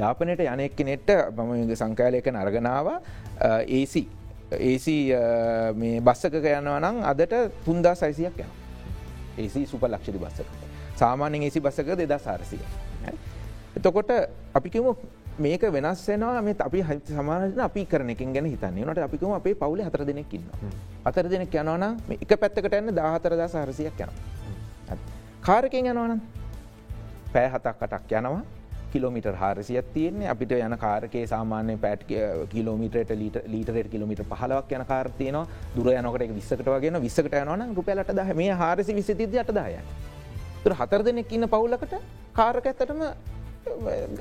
[0.00, 2.88] යාපනයට යනෙක් කෙනෙට්ට මම සංකාලයක නර්ගනාව
[3.44, 4.06] ඒසි
[4.52, 4.96] ඒසි
[5.76, 7.34] මේ බස්සක යනවා නම් අදට
[7.64, 8.50] තුන්දා සයිසියක් යන
[9.38, 10.48] ඒසි සුප ලක්ෂදි බස්සක
[10.96, 12.62] සාමාන්‍යෙන් ඒසි බස්සක දෙදා සාරසිය
[13.76, 14.10] එතකොට
[14.54, 14.94] අපිකම
[15.38, 18.84] මේක වෙනස්සෙනවා මේ අපි හ සමානන අපි කරනකින් ගැන හිතන්නේ.
[18.84, 20.46] නට අපිකම අපේ පවුල හතර දෙනෙක්කින්න
[21.04, 21.84] අතර දෙනෙක් යනවන
[22.14, 24.10] එක පැත්තකට එන්න දාහතරදා සාරසියක් යන
[25.40, 26.20] කාරකෙන් යනවන
[27.32, 28.42] පෑ හතක් කටක් යනවා
[28.94, 30.30] කිලෝමිට හාරසියක් තියන්නේ.
[30.34, 32.06] අපිට යන කාරකේ සාමාන්‍ය පැට්
[32.54, 35.38] කිලෝමිටට ලීට ලීටරට කිලමිට පහලවක් යන කාර්තියන
[35.76, 39.78] දුර යනකට විස්සකට වගෙන විස්සකට යනන රුපැලට දහ මේ හාරසි විසිතිද අටදාය
[40.64, 41.96] තුර හතර දෙනෙක් ඉන්න පවුලකට
[42.36, 43.00] කාරක ඇත්තටම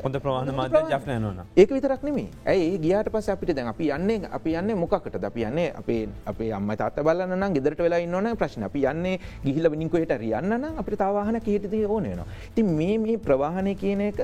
[0.03, 2.78] හොඳ ප්‍රවාණ මාධ්‍ය ජක්නයනවන ඒක විතරක් නෙමේ ඇයි?
[2.84, 6.99] ගියාට පස අපිට දැන් අපි යන්නේ අපි යන්නේ මොකට අපි යන්නේ අපේ අපේ අම්ම තාත
[7.07, 8.63] බලන්න ගෙදරට වෙලා ඉන්නවන ප්‍රශ්න.
[8.69, 14.21] අපි යන්නේ ගිහිල විනිකොයට රියන්න අපිට තාවාහන කහිටද ඕනයනවා ති මේ මේ ප්‍රවාහනය කියන එක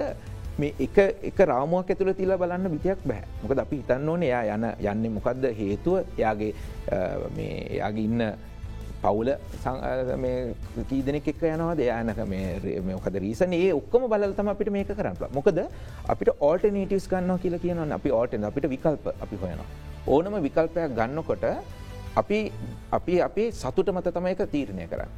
[0.62, 0.98] මේ එක
[1.30, 5.50] එක රාමුවක් ඇතුළ තිල බලන්න විතියක් බෑ මොකද අපි හිතන්න ඕන එයා යන යන්නේ මොකක්ද
[5.60, 6.54] හේතුව එයාගේ
[6.92, 8.24] එයාගේ ඉන්න
[9.02, 9.30] පවුල
[10.90, 15.62] කීදනෙක් එක් යනවා දෙයානක මේකද රීසන ඒ ඔක්කම බලතම අපිට මේක කරන්න මොකද
[16.14, 19.70] අපිට ඕල්ටනේටස් ගන්න කියල කියනවන්න අපි ඕටන අපිට විකල්ප අපි හොයනවා.
[20.08, 21.46] ඕනම විකල්පයක් ගන්නකොට
[22.16, 22.40] අපි
[22.92, 25.12] අපි අපි සතුට මත තමයි එක තීරණය කරන්න.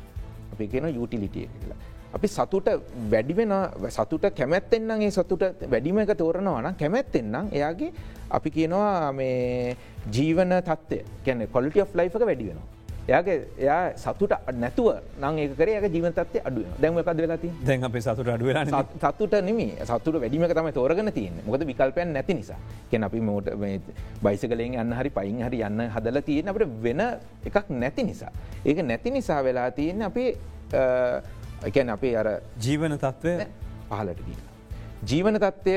[0.54, 1.80] අපි කියන යුටිලිටිය කියලා.
[2.14, 2.68] අපි සතුට
[3.12, 3.54] වැඩිවෙන
[3.98, 5.44] සතුට කැමැත්තෙන්න්න ඒ සතුට
[5.74, 7.92] වැඩිම එක තෝරනවන කැමැත්තෙන්න්නම් එයාගේ
[8.38, 9.78] අපි කියනවා මේ
[10.18, 12.68] ජීවන තත්වය කැන කොලිට of ලයික වැඩි වෙනවා.
[13.08, 14.34] එයාගේ එයා සතුට
[14.64, 14.88] නැතුව
[15.22, 18.52] නං ඒකරේ ජීවතත් අඩුව දැම එකද වෙලාති දැන් අප සතුට අඩුව
[19.06, 19.60] සතුට නෙම
[19.90, 21.42] සතුට වැඩිම තම තෝරගන තියන්න.
[21.48, 22.60] මොකද විකල්පයන් නැති නිසා.
[22.92, 23.50] කෙන අපි මෝට
[24.24, 27.02] බයිසකලෙන් යන්න හරි පයින් හරි යන්න හදල තියෙන අපට වෙන
[27.50, 28.32] එකක් නැති නිසා.
[28.66, 30.26] ඒක නැති නිසා වෙලා තියෙන අපි
[31.64, 32.28] එකැන අපේ අර
[32.60, 33.34] ජීවන තත්ත්වය
[33.90, 34.38] පහලට දී.
[35.10, 35.76] ජීවන තත්ත්වය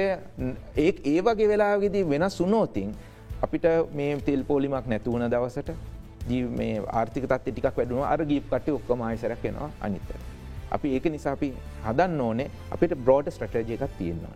[0.77, 2.95] ඒ ඒ වගේ වෙලාගෙදී වෙනස් සුනෝතින්
[3.43, 5.75] අපිට මේ තෙල් පෝලිමක් නැතුවන දවසට
[6.59, 10.17] මේ ආර්ථික තත්ත ටිකක් වැඩුණු අර ගීප් කට ඔක්කම ආයසරක් වෙනවා අනිත්තර.
[10.71, 11.53] අපි ඒක නිසා අපි
[11.85, 14.35] හදන්න ඕනේ අපිට බ්‍රෝඩ ස්ට්‍රටජය එකක් තියෙන්නවා.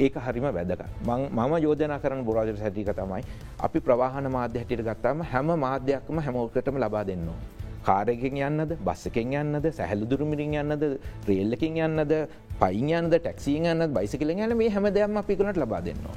[0.00, 3.22] ඒක හරිම වැදක මම යෝජන කරන බොරාජ සැටික තමයි
[3.58, 7.55] අපි ප්‍රවාහන මාධ්‍ය හැටියට ගත්තාම හැම මාධ්‍යයක්ම හැමෝකටම ලබා දෙන්නවා.
[7.86, 10.84] කාරයකින් යන්නද බස්සකෙන් යන්නද සැහලු දුරමිරින් යන්නද
[11.28, 12.14] රේල්ලකින් යන්නද
[12.62, 16.16] පයින් යන්නද ටැක්සිී යන්න බයිසිකලෙන් යන මේ හැම දෙයක්ම අපිකුණට ලබා දෙන්නවා.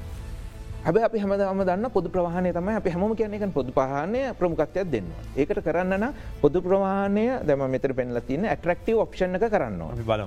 [0.86, 5.08] හැබ අපි හැමදම දන්න පොදු ප්‍රවාහණය තමයි අපි හැම කියන එක පොදු පහනය ප්‍රමුකත්වයක් දෙන්න.
[5.36, 6.06] ඒකට කරන්න
[6.42, 10.26] පොදු ප්‍රවාහණය දැම මෙතර පෙන්ල තියන්න ඇටරක්ටව ඔප්ෂණ කරන්න බල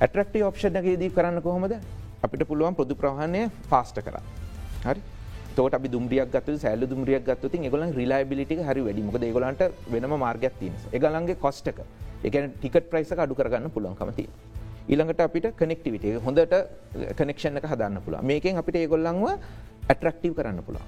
[0.00, 1.78] ඇටරක්ටව ඔප්ෂණ දී කරන්න කොහොමද?
[2.22, 4.18] අපිට පුළුවන් පොදු ප්‍රවාහණය පාස්ට කර
[4.86, 5.00] හරි
[5.58, 10.74] තෝට අපි දුම්රියක් ගත්තු සැල්ල දුම්රියක් ගත්තු ගොලන් රිලයිබිලිටි හරි වැඩිමක ඒගොලන්ට වෙනම මාර්ගයක් තින
[10.92, 11.80] එකගලන්ගේ කොස්්ටක
[12.24, 14.28] එක ටිකට ප්‍රයිස අඩු කරගන්න පුළුවන්කමතිී.
[14.88, 16.54] ඊළඟට අපිට කනෙක්ටිවිට හොඳට
[17.18, 19.24] කනෙක්ෂණ එක හදන්න පුළ මේකෙන් අපිට ඒගොල්ලන්ව
[19.88, 20.86] ඇටරක්ටව කරන්න පුළා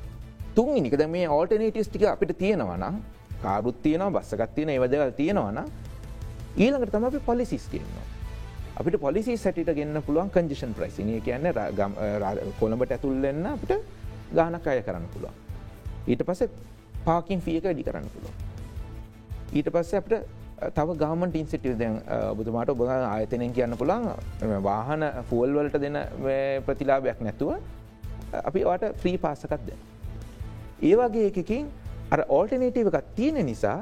[0.56, 2.84] තුන් නිකද මේ ඕල්ටනේටස් ටික අපිට තියෙනවන
[3.42, 5.60] කාරුත් තියෙනවා බස්සගත් තියෙන ඒවදවල් තියෙනවන
[6.56, 8.06] ඊළඟට තම අපි පොලිසිස් කියන්නවා
[8.76, 11.52] අපිට පොලිසි සැටිට ගන්න පුළුවන් කංජිෂන් ප්‍රයිසිය කියන්න
[12.60, 13.99] කොළඹට ඇතුල්ලෙන්න අපිට
[14.38, 15.34] ගානක් අය කරන්න පුළුවන්.
[16.10, 16.42] ඊට පස
[17.06, 18.36] පාකින් ෆියක ඩි කරන්න පුළුවන්.
[19.58, 20.14] ඊට පස්සේ අපට
[20.76, 22.00] තව ගාමට ඉන්සිටිය දැන්
[22.38, 24.08] බුතුමාට ඔබ ආයතනයෙන් කියන්න පුළන්
[24.68, 25.96] වාහන ෆුවල් වලට දෙන
[26.66, 27.54] ප්‍රතිලාභයක් නැතුව
[28.50, 29.74] අපි වට ෆ්‍රී පාසකත් දෙ.
[30.88, 31.64] ඒ වගේ එකකින්
[32.14, 33.78] අර ඕල්ටනේටව එකක් තියෙන නිසා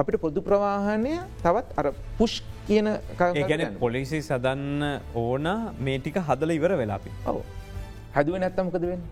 [0.00, 1.86] අපිට පොදු ප්‍රවාහනය තවත් අර
[2.18, 2.34] පුෂ්
[2.66, 2.88] කියන
[3.18, 4.82] ගැන පොලිසි සදන්න
[5.22, 5.46] ඕන
[5.86, 7.42] මේටික හදල ඉවර වෙලාපි ඔව.
[8.14, 9.02] හැදුව නැත්තමකද වෙන්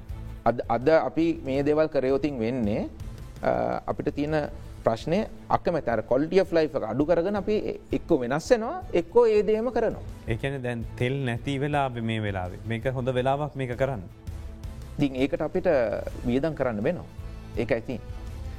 [0.44, 2.88] අද අපි මේ දෙවල් කරයෝතින් වෙන්නේ
[3.90, 4.36] අපිට තියෙන
[4.84, 5.18] ප්‍රශ්නය
[5.56, 7.56] අකමැතර කොල්ටිය ෆ්ලයි් අඩු කරගෙන අපි
[7.92, 10.02] එක්කෝ වෙනස්සෙනවා එක්කෝ ඒ දේම කරනවා.
[10.28, 14.02] ඒකන දැන් තෙල් නැති වෙලා මේ වෙලාවේ මේක හොඳ වෙලාවක් මේක කරන්න.
[15.00, 15.68] දිං ඒකට අපිට
[16.28, 17.08] වියදන් කරන්න වෙනවා
[17.56, 18.00] ඒක ඇති.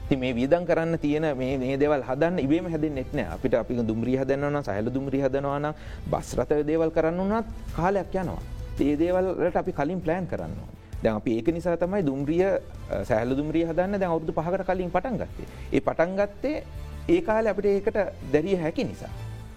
[0.09, 4.63] ති මේ වියදන් කරන්න තියෙන මේ දේවල් හදන්න ඉබේම හැදෙන් නෙත්න අපිට අපි දුම්රී හදන්නවන
[4.63, 5.73] සහල දුම්රී හදනවාන
[6.11, 8.41] බස්රත දේවල් කරන්න වනත් කාලයක් යනවා.
[8.85, 10.69] ඒ දේවල්ට අපි කලින් ප්ලෑන් කරන්නවා.
[11.03, 12.45] දැන් අපි ඒක නිසා තමයි දුම්රිය
[13.09, 15.49] සෑහල දුම්රිය හදන්න දැන් අවුදු පහකට කලින් පටන් ගත්තේ.
[15.73, 16.63] ඒ පටන් ගත්තේ
[17.09, 17.99] ඒ කාල අපිට ඒකට
[18.33, 19.13] දැරිය හැකි නිසා.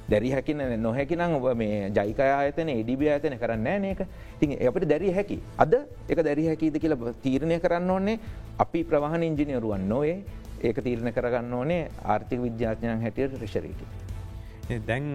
[0.08, 4.00] දැරි හැකින නොහැකිනම් ඔබ මේ ජයිකය ආයතන එඩිබි ආයතන කරන්න නේක
[4.40, 5.74] තින් අපට දැරිය හැකි අද
[6.08, 8.18] එක දැරි හැකිද කියලා තීරණය කරන්න ඕන්නේ
[8.58, 10.16] අපි ප්‍රවාහන ඉංජිනියරුවන් නොවේ
[10.62, 14.03] ඒක තීරණ කරගන්න ඕනේ ආර්ථික විද්‍යාඥයන් හැටියට රිෂරීටි.
[14.90, 15.08] දැන්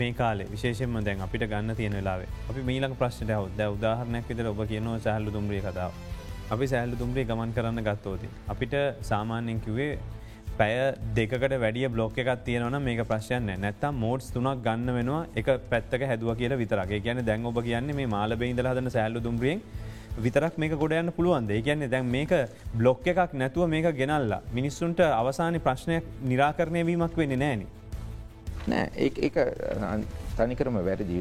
[0.00, 4.60] මේ කාලේ විශේෂෙන්ම දැන් අපිට ගන්න තියෙන වෙලාවේ අපි මීලක ප්‍රශ්නට හවද උදාහරණයක් විතර ඔබ
[4.72, 5.92] කියනවා සැහල්ලු දුම්රිය කතාව.
[6.54, 8.74] අපි සැහල්ලු දුම්රිය ගමන් කරන්න ගත්තෝති අපිට
[9.10, 9.98] සාමාන්‍යෙන් කිවේ
[10.58, 10.74] පැය
[11.16, 16.36] දෙකට වැඩිය බ්ලොක් එකක් තියෙනවන මේක ප්‍රශ්යන්න නැත්තම් මෝඩ්ස් තුනක් ගන්න වෙනවා එක පැත්තක හැදුව
[16.40, 19.62] කියල විතරගේ කියන දැන් ඔබ කියන්නේ මේ මාල බේදල හදන සැල්ලු දුම්රියෙන්
[20.24, 21.50] විතරක් මේක ගොඩයන්න පුළුවන්ද?
[21.66, 22.32] කියන්නේ දැන් මේක
[22.74, 27.66] බ්ලොක් එකක් නැතුව මේක ගෙනල්ලා මිනිස්සුන්ට අවසානි ප්‍රශ්නයක් නිරාකරණය වීමක් වෙන්නේ නෑනේ.
[28.66, 29.30] නෑ ඒ
[30.36, 31.20] තනිකරම වැරදි.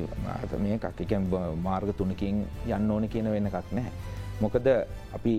[0.64, 1.02] මේ එකක්.
[1.06, 1.28] එකන්
[1.64, 3.92] මාර්ග තුනකින් යන්න ඕන කියන වෙන්න එකක් නැහැ.
[4.42, 4.68] මොකද
[5.18, 5.36] අපි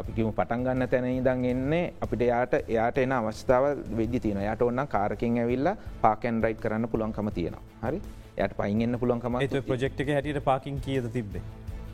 [0.00, 3.64] අපිකිම පටන් ගන්න තැන ඉදන් එන්නේ අපිට යාට එයාට එන අවස්ථාව
[3.98, 5.72] වෙදදි තියෙන යට ඔන්න කාරකින් ඇවිල්ල
[6.04, 7.64] පාකන් රයිට් කරන්න පුළන්කම තියෙනවා.
[7.82, 8.00] හරි?
[8.38, 9.36] යට පයින්න්න පුළන්කම
[9.68, 11.42] ප්‍රජෙක්්ක හැටියට පාකින් කියද තිබේ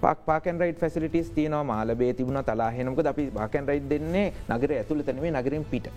[0.03, 1.64] පක් පාකන් රයිට ෆැසිලිටස් තියනවා.
[1.64, 5.91] මාල බේ තිබුණ තලාහෙනක අපි පාකන් රයිට් දෙන්නේ නගර ඇතුළ තැනවේ නගරින් පිට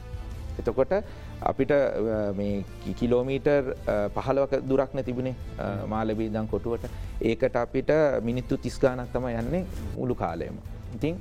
[0.62, 0.94] එතකොට
[1.52, 1.74] අපිට
[3.00, 3.74] කිලෝමීටර්
[4.16, 5.36] පහලවක දුරක්න තිබුණේ
[5.94, 6.88] මාලබී දං කොටුවට.
[7.32, 7.92] ඒකට අපිට
[8.30, 9.66] මිනිත්තු තිස්ගානක් තම යන්නේ
[9.98, 10.58] මුළු කාලයම.
[10.96, 11.16] ඉතින්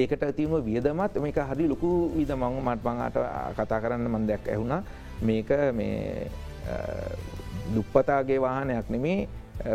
[0.00, 3.16] ඒකට තිම වියදමත් මේක හරි ලොකු විද මං මට මංට
[3.58, 4.82] කතා කරන්න මන්දයක් ඇහුණා.
[5.22, 6.30] මේක මේ
[7.74, 9.28] දුප්පතාගේ වාහනයක් නෙමේ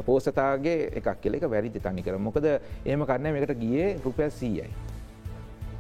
[0.06, 2.46] පෝසතාගේ එකක් කෙලෙක වැරිදි තනි කර මොකද
[2.86, 4.68] ඒම කරන්න මේකට ගියේ රුපැල් සීයයි.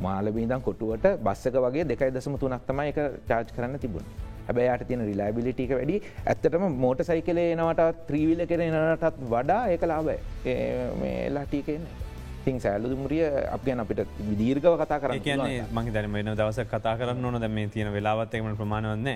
[0.07, 2.99] මාලබීදම් කොටුවට බස්සක වගේ දෙකයි දසම තුනක් තමයි එක
[3.29, 4.05] චාර්ජ් කරන්න තිබුණ.
[4.47, 5.97] හැබැයට තියෙන රිලාබිලිටික වැඩි.
[6.29, 10.17] ඇත්තටම මෝට සයිකලේ නවට ත්‍රීවිල කෙරෙනටත් වඩා ඒක ලාබයි
[11.01, 11.85] මේලාටිකන්න
[12.45, 13.25] තින් සෑල්ලු දුමරිය
[13.55, 13.99] අප ගැන අපිට
[14.29, 17.37] විදීර්ගව කතා කර කියන්නේ මගේ දැන වෙන දවස කතා කරන්න ඕන.
[17.43, 19.09] දැම තියෙන වෙලාවත්යම ප්‍රමාණවන්න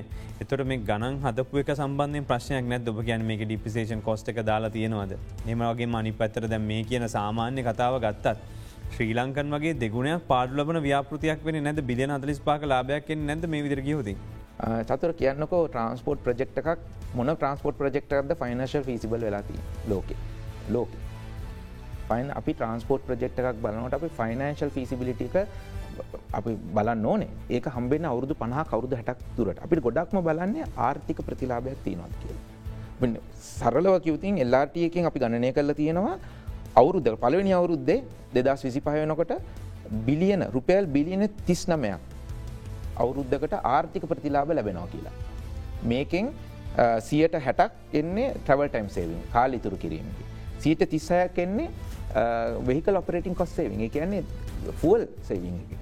[0.43, 4.69] එතොට මේ ගණන් හදපු එක සම්බන්ධය ප්‍රශ්නයක් නැත් ඔබ ගැන මේ ඩිපිසේෂන් කොස්ට එක දාලා
[4.75, 5.17] තියෙනවද?
[5.47, 8.37] එමගේ මනි පැත්තර දැ මේ කියන සාමාන්‍ය කතාව ගත්තත්
[8.93, 13.81] ශ්‍රී ලංකන් වගේ දෙගුණයක් පාඩුලබන ව්‍යාපෘතියක් වෙන නැද බිලියන අදලිස් පාක ලාභයක් නැද මේ විදිර
[13.87, 14.09] ගියෝද.
[14.89, 16.79] චතුර කියන්නකෝ ට්‍රන්ස්පෝට් ප්‍රජෙක්් එකක්
[17.17, 19.57] මොන ට්‍රන්ස්පෝට් ප්‍රජෙක්්ද ෆයිනශල් ෆිසිබල් වෙලාති
[19.91, 20.09] ලෝක?
[20.75, 20.91] ලෝක.
[22.09, 25.35] ෆයින් අපි ට්‍රන්ස්පෝට් ප්‍රජෙක්් එකක් බලනට අපි ෆයිනන්ශල් ෆිසිබිලිටික
[26.39, 27.29] අපි බලන්න ඕනේ.
[27.49, 32.35] ඒක හම්බෙන් අවුරදු පහ කවරුදු හැටක් තුරට අපි ගොඩක්ම බලන්නේ ආර්ථික ප්‍රතිලාභයක් තියෙනවත් කිය.
[33.51, 36.17] සරලව කිවතින් එල්ලාටියකින් අපි ගණනය කරලා තියෙනවා.
[36.81, 38.03] අවුරුද්ධ පලවෙනි අවුරුද්දේ
[38.35, 39.33] දෙදස් විසි පහයනකොට
[40.07, 41.99] බිලියන රුපයල් බිලියන තිස් නමයක්
[43.03, 45.15] අවුරුද්ධකට ආර්ථික ප්‍රතිලාබ ලැබෙනවා කියලා.
[45.83, 46.25] මේකෙන්
[47.07, 50.23] සියට හැටක් එන්නේ ට්‍රවල් ටයිම් සේවින් කාලිතුරු කිරීමකි.
[50.63, 51.69] සීට තිස්සයක් එන්නේ
[52.67, 54.23] වෙහිකල් ඔපරේටින් කොස්සේවින් කියන්නේ
[54.81, 55.81] ෆුවල් සේවිං එක.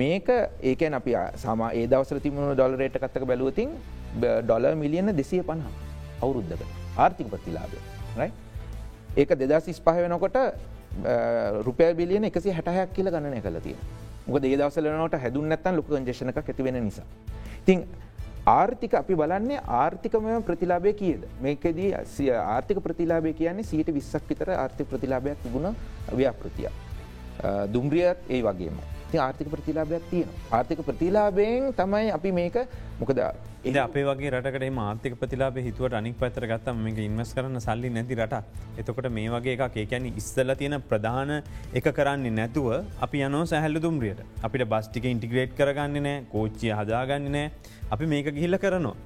[0.00, 0.28] මේක
[0.62, 3.70] ඒකැන් අපි සම ඒ දවසර තිබුණු ඩොලරේට කත්තක බැලුවතින්
[4.18, 5.74] ඩොල මිලියන දෙසිය පණහා
[6.22, 6.62] අවුරුද්ධක
[6.96, 7.78] ආර්ථික ප්‍රතිලාබය
[8.18, 8.30] රයි
[9.16, 10.38] ඒක දෙදස් ඉස්පහ වෙනකොට
[11.66, 13.76] රුපය බිලියන එකසි හැටහයක් කියල ගණනය කළ තිය
[14.26, 17.04] මොක ඒ දවසලනට හැදුන් නැත්තන් ලොක ජේෂණක ඇතිවෙන නිසා.
[17.66, 17.84] තිං
[18.46, 21.90] ආර්ථික අපි බලන්නේ ආර්ථිකමය ප්‍රතිලාබය කියද මේකදී
[22.36, 25.76] ආර්ථික ප්‍රතිලාබය කියන්නේ සීට විස්සක් විතර ආර්ථික ප්‍රතිලාබයක් තිබුණ
[26.12, 26.68] ව්‍යාපෘතිය.
[27.72, 28.76] දුම්රියත් ඒ වගේම
[29.14, 30.30] ති ආර්ථික ප්‍රතිලාබයක් තියෙන.
[30.52, 32.56] ආර්ථික ප්‍රතිලාබයෙන් තමයි අපි මේක
[33.00, 33.20] මොකද
[33.64, 38.18] එ අපේ වගේ රටකට මාර්ථික ප්‍රතිලාබ හිතුවට අනික් පතර ගත්තම මේක ඉන්වස් කරන්න සල්ලි නැති
[38.18, 38.42] රට
[38.80, 41.32] එතකොට මේ වගේ එකක් ඒකැන ඉස්සල තියෙන ප්‍රධාන
[41.80, 42.68] එක කරන්නේ නැතුව
[43.06, 47.46] අපි යනෝ සැහල්ල දුම්රියට අපිට බස්ටික ඉන්ටිග්‍රේට් කරගන්න නෑ කෝච්චිය හදාගන්න නෑ
[47.94, 48.96] අපි මේක ගිහිල්ල කරනවා.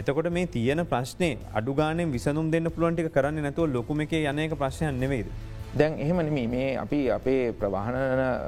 [0.00, 5.28] එතකොට මේ තියෙන ප්‍රශ්නය අඩුගානෙන් විසඳම් දෙන්න පුළුවන්ටික කරන්න නැතුව ලොකුම එක යනක ප්‍රශ්යන් නෙවෙයිද.
[5.74, 7.96] දැන් එහෙමනම මේ අපි අපේ ප්‍රවාහන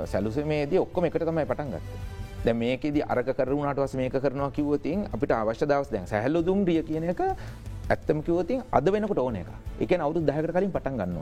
[0.07, 1.87] සැලුසමේදී ඔක්කොම එකට තමයි පටන් ගත්ත.
[2.45, 7.09] දැ මේකෙද අරක කරුණට වස මේක කරනවා කිවතින් අපිට අවශ්‍ය දවස් දැන් සැහල්ල දුම්රිය කියන
[7.11, 7.23] එක
[7.91, 9.51] ඇත්තම කිවතින් අද වෙනකට ඕන එක
[9.81, 11.17] එක අවුදු දහකට කලින් පටන් ගන්න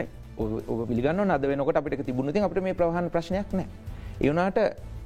[0.00, 0.08] එක.
[0.38, 3.68] ඔ පිළිගන්න අද වෙනකට අපිට තිබුණති අපට මේ ප්‍රහණ ප්‍රශ්නයක් නෑ.
[4.24, 4.58] ඒවනාට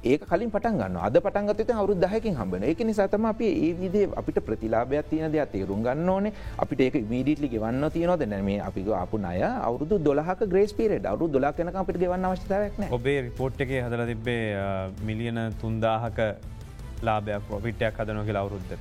[0.03, 4.39] ඒක කලින් පටන් ගන්න අද පටන්ගත අවරු දහකින් හම්බන එක නිසාතම අපි ඒ විදේ අපිට
[4.47, 6.31] ප්‍රතිලාබයක් තියෙන දෙයක් තේරුම් ගන්න ඕනේ.
[6.57, 11.53] අපිට ඒක මීඩිටලි ගවන්න තියනොද නැම අපි අපපු අය අවුදු දොලහක ග්‍රේස් පිරට අවරු දොලා
[11.53, 14.41] කනක අපිට ගවන්න අවශ්‍යතාවක්න ඔබේ රිපෝට් එක හදල තිබේ
[15.03, 16.19] මිලියන තුන්දාහක
[17.03, 18.75] ලාභයක් පොපිටයක් හදනො කියලා අවුරුද්ධ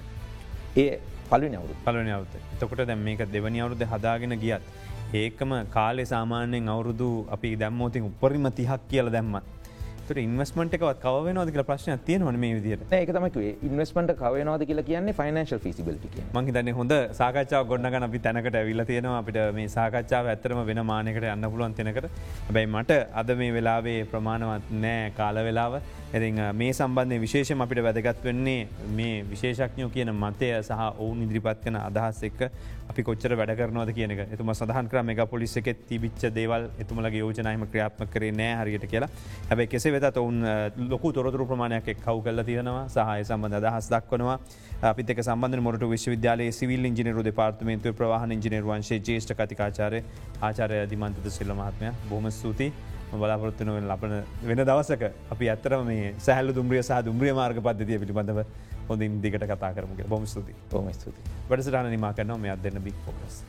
[0.76, 0.90] ඒ
[1.30, 4.74] පලනි අවුරු පලනි අවුත තකොට දැම් මේක දෙවනි අවුරුද හදාගෙන ගියත්
[5.14, 9.59] ඒකම කාලෙ සාමාන්‍යයෙන් අවුරුදු අපි දැම්මෝතින් උපරිම තිහක් කියල දැම්මත්
[10.10, 15.18] තුර ඉන්වස්මට එකවත් කවනවාද කියල ප්‍රශ්න තියෙනවන මේ විදිට ඒක තමක් ඉන්වස්මට කවනවාද කියලා කියන්නේ
[15.18, 19.20] ෆනන්ශල් ෆිසිබිලිටි මංහි දන්න හොඳ සාකච්ඡාව ගොඩනග අපි තැනකට ඇවිල්ල තියෙනවා.
[19.22, 22.10] අපිට මේ සාකච්ඡාව ඇත්තරම වෙන මානකට යන්න පුළුවන් තැනකට.
[22.46, 25.80] හැබැයි මට අද මේ වෙලාවේ ප්‍රමාණවත් නෑ කාල වෙලාව.
[26.12, 26.30] එති
[26.60, 28.58] මේ සම්බන්ධය විශේෂම අපිට වැදගත් වෙන්නේ
[28.98, 32.40] මේ විශේෂඥෝ කියන මතය සහ ඔවුන් ඉදිරිපත් කන අදහස් එක්ක
[32.90, 34.20] අපි කොච්චර වැඩ කරනවද කියන එක.
[34.36, 39.10] එතුම සඳහන් කර මේ පොලිස් එක තිබිච්ච දේවල් එතුමලගේ යෝජනයම ක්‍රියාත්ම කරේ නෑ හරියට කියලා.
[39.50, 40.42] හැබැයි කෙසේ වෙතත් ඔවුන්
[40.92, 42.84] ලොකු තොරතුරු ප්‍රමාණයක් කව් කල්ල තියෙනවා.
[42.96, 44.38] සහය සම්බඳ අදහස් දක්වනවා.
[44.92, 50.00] අපික සම්බඳ මොට විශ්වවිද්‍යාලයේ සිවිල් ඉජිනරු දෙපාර්තමේන්තු ප්‍රවාහන ඉජිනර්වංශේ ජේෂ්ඨ කතිකාචාරය
[50.48, 51.92] ආචාරය අධිමන්තද සිල්ල මහත්මය.
[52.10, 52.72] බොහම ස්තුතියි.
[53.12, 54.12] බලාපොරත්තුනුවෙන් ලබන
[54.48, 55.02] වෙන දවසක
[55.34, 58.38] අපි ඇත්තරම මේ සැහල දුම්රිය සහ දුම්රිය මාර්ග පද්ධතිය පිළිබඳව
[58.90, 62.42] හොඳින් දිගට කතා කරමගේ බොම ස්තුති බොම ස්තුති වැඩසටන නිමා කරනවා.
[62.44, 63.42] මේ අදන්න බික් පොකස්.